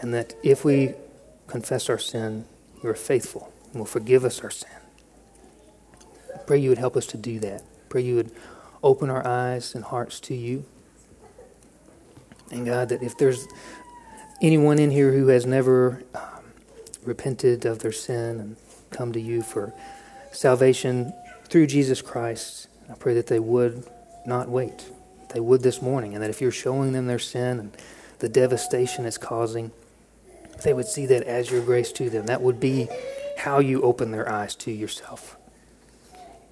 And 0.00 0.14
that 0.14 0.34
if 0.44 0.64
we 0.64 0.94
confess 1.48 1.90
our 1.90 1.98
sin, 1.98 2.44
you 2.84 2.88
are 2.88 2.94
faithful 2.94 3.52
and 3.72 3.80
will 3.80 3.84
forgive 3.84 4.24
us 4.24 4.42
our 4.44 4.50
sin. 4.50 4.70
I 6.32 6.38
pray 6.38 6.58
you 6.58 6.68
would 6.68 6.78
help 6.78 6.96
us 6.96 7.06
to 7.06 7.16
do 7.16 7.40
that. 7.40 7.62
I 7.62 7.88
pray 7.88 8.02
you 8.02 8.14
would 8.14 8.30
open 8.80 9.10
our 9.10 9.26
eyes 9.26 9.74
and 9.74 9.82
hearts 9.82 10.20
to 10.20 10.36
you. 10.36 10.64
And 12.50 12.64
God, 12.64 12.88
that 12.90 13.02
if 13.02 13.16
there's 13.18 13.46
anyone 14.40 14.78
in 14.78 14.90
here 14.90 15.12
who 15.12 15.28
has 15.28 15.44
never 15.46 16.02
um, 16.14 16.22
repented 17.04 17.64
of 17.66 17.80
their 17.80 17.92
sin 17.92 18.40
and 18.40 18.56
come 18.90 19.12
to 19.12 19.20
you 19.20 19.42
for 19.42 19.72
salvation 20.32 21.12
through 21.44 21.66
Jesus 21.66 22.00
Christ, 22.00 22.68
I 22.90 22.94
pray 22.94 23.14
that 23.14 23.26
they 23.26 23.38
would 23.38 23.84
not 24.24 24.48
wait. 24.48 24.90
They 25.34 25.40
would 25.40 25.62
this 25.62 25.82
morning, 25.82 26.14
and 26.14 26.22
that 26.22 26.30
if 26.30 26.40
you're 26.40 26.50
showing 26.50 26.92
them 26.92 27.06
their 27.06 27.18
sin 27.18 27.58
and 27.58 27.76
the 28.18 28.28
devastation 28.28 29.04
it's 29.04 29.18
causing, 29.18 29.70
they 30.62 30.72
would 30.72 30.86
see 30.86 31.06
that 31.06 31.22
as 31.24 31.50
your 31.50 31.62
grace 31.62 31.92
to 31.92 32.08
them. 32.10 32.26
That 32.26 32.40
would 32.40 32.58
be 32.58 32.88
how 33.38 33.58
you 33.60 33.82
open 33.82 34.10
their 34.10 34.28
eyes 34.28 34.54
to 34.56 34.70
yourself. 34.70 35.36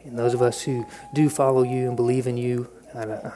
And 0.04 0.18
those 0.18 0.34
of 0.34 0.42
us 0.42 0.62
who 0.62 0.86
do 1.14 1.28
follow 1.28 1.62
you 1.64 1.88
and 1.88 1.96
believe 1.96 2.26
in 2.26 2.36
you, 2.36 2.68
uh, 2.94 3.30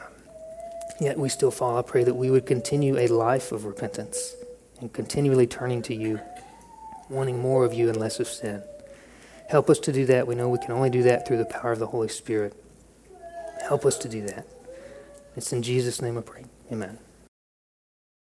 yet 1.01 1.17
we 1.17 1.29
still 1.29 1.51
fall, 1.51 1.77
I 1.77 1.81
pray 1.81 2.03
that 2.03 2.13
we 2.13 2.29
would 2.29 2.45
continue 2.45 2.97
a 2.97 3.07
life 3.07 3.51
of 3.51 3.65
repentance 3.65 4.35
and 4.79 4.93
continually 4.93 5.47
turning 5.47 5.81
to 5.83 5.95
you, 5.95 6.19
wanting 7.09 7.39
more 7.39 7.65
of 7.65 7.73
you 7.73 7.89
and 7.89 7.97
less 7.97 8.19
of 8.19 8.27
sin. 8.27 8.63
Help 9.49 9.69
us 9.69 9.79
to 9.79 9.91
do 9.91 10.05
that. 10.05 10.27
We 10.27 10.35
know 10.35 10.47
we 10.47 10.59
can 10.59 10.71
only 10.71 10.89
do 10.89 11.03
that 11.03 11.27
through 11.27 11.37
the 11.37 11.45
power 11.45 11.71
of 11.71 11.79
the 11.79 11.87
Holy 11.87 12.07
Spirit. 12.07 12.53
Help 13.67 13.85
us 13.85 13.97
to 13.97 14.07
do 14.07 14.21
that. 14.27 14.47
It's 15.35 15.51
in 15.51 15.63
Jesus' 15.63 16.01
name 16.01 16.17
I 16.17 16.21
pray. 16.21 16.45
Amen. 16.71 16.97